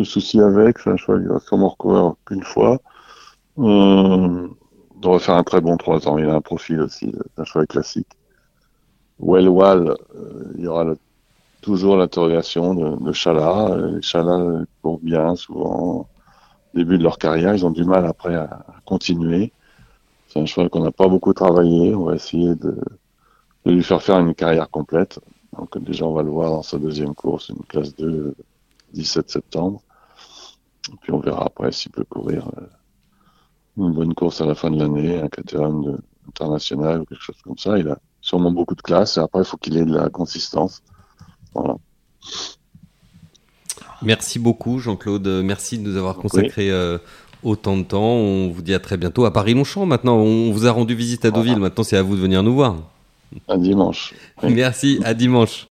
soucis 0.03 0.39
avec. 0.39 0.79
C'est 0.79 0.89
un 0.89 0.97
choix 0.97 1.19
qui 1.19 1.25
va 1.25 1.39
sûrement 1.39 1.69
recourir 1.69 2.13
qu'une 2.25 2.43
fois. 2.43 2.79
Euh, 3.57 4.47
devrait 5.01 5.19
faire 5.19 5.35
un 5.35 5.43
très 5.43 5.61
bon 5.61 5.75
3 5.77 6.07
ans. 6.07 6.17
Il 6.17 6.25
a 6.29 6.35
un 6.35 6.41
profil 6.41 6.81
aussi 6.81 7.13
d'un 7.37 7.43
choix 7.43 7.65
classique. 7.65 8.07
Well 9.19 9.49
Wall, 9.49 9.95
euh, 10.15 10.53
il 10.57 10.63
y 10.63 10.67
aura 10.67 10.93
toujours 11.61 11.97
l'interrogation 11.97 12.73
de, 12.73 13.03
de 13.03 13.11
Chala. 13.11 13.99
Chala 14.01 14.63
courent 14.81 14.99
bien 15.03 15.35
souvent. 15.35 16.07
Début 16.73 16.97
de 16.97 17.03
leur 17.03 17.17
carrière, 17.17 17.55
ils 17.55 17.65
ont 17.65 17.71
du 17.71 17.83
mal 17.83 18.05
après 18.05 18.35
à, 18.35 18.65
continuer. 18.85 19.51
C'est 20.27 20.39
un 20.39 20.45
choix 20.45 20.69
qu'on 20.69 20.83
n'a 20.83 20.91
pas 20.91 21.07
beaucoup 21.07 21.33
travaillé. 21.33 21.95
On 21.95 22.05
va 22.05 22.15
essayer 22.15 22.55
de, 22.55 22.77
lui 23.65 23.83
faire 23.83 24.01
faire 24.01 24.19
une 24.19 24.35
carrière 24.35 24.69
complète. 24.69 25.19
Donc 25.57 25.77
déjà, 25.79 26.05
on 26.05 26.13
va 26.13 26.23
le 26.23 26.29
voir 26.29 26.51
dans 26.51 26.61
sa 26.61 26.77
deuxième 26.77 27.15
course, 27.15 27.49
une 27.49 27.63
classe 27.63 27.95
2, 27.95 28.35
17 28.93 29.29
septembre. 29.29 29.81
Et 30.91 30.95
puis 31.01 31.11
on 31.11 31.19
verra 31.19 31.45
après 31.45 31.71
s'il 31.71 31.91
peut 31.91 32.03
courir 32.03 32.49
euh, 32.57 32.65
une 33.77 33.93
bonne 33.93 34.13
course 34.13 34.41
à 34.41 34.45
la 34.45 34.55
fin 34.55 34.71
de 34.71 34.79
l'année, 34.79 35.19
un 35.19 35.27
KTM 35.27 35.97
international 36.27 37.01
ou 37.01 37.05
quelque 37.05 37.21
chose 37.21 37.41
comme 37.43 37.57
ça. 37.57 37.77
Il 37.77 37.89
a 37.89 37.97
sûrement 38.21 38.51
beaucoup 38.51 38.75
de 38.75 38.81
classe 38.81 39.17
et 39.17 39.21
après, 39.21 39.41
il 39.41 39.45
faut 39.45 39.57
qu'il 39.57 39.77
ait 39.77 39.85
de 39.85 39.95
la 39.95 40.09
consistance. 40.09 40.81
Voilà. 41.53 41.75
Merci 44.01 44.39
beaucoup, 44.39 44.79
Jean-Claude. 44.79 45.27
Merci 45.43 45.77
de 45.77 45.83
nous 45.87 45.97
avoir 45.97 46.15
consacré 46.15 46.71
euh, 46.71 46.97
autant 47.43 47.77
de 47.77 47.83
temps. 47.83 48.01
On 48.01 48.49
vous 48.49 48.61
dit 48.61 48.73
à 48.73 48.79
très 48.79 48.97
bientôt 48.97 49.25
à 49.25 49.33
Paris-Longchamp. 49.33 49.85
Maintenant, 49.85 50.17
on 50.17 50.51
vous 50.51 50.67
a 50.67 50.71
rendu 50.71 50.95
visite 50.95 51.25
à 51.25 51.31
Deauville. 51.31 51.59
Maintenant, 51.59 51.83
c'est 51.83 51.97
à 51.97 52.01
vous 52.01 52.15
de 52.15 52.21
venir 52.21 52.43
nous 52.43 52.53
voir. 52.53 52.77
À 53.47 53.57
dimanche. 53.57 54.13
Merci, 54.43 54.99
à 55.03 55.13
dimanche. 55.13 55.67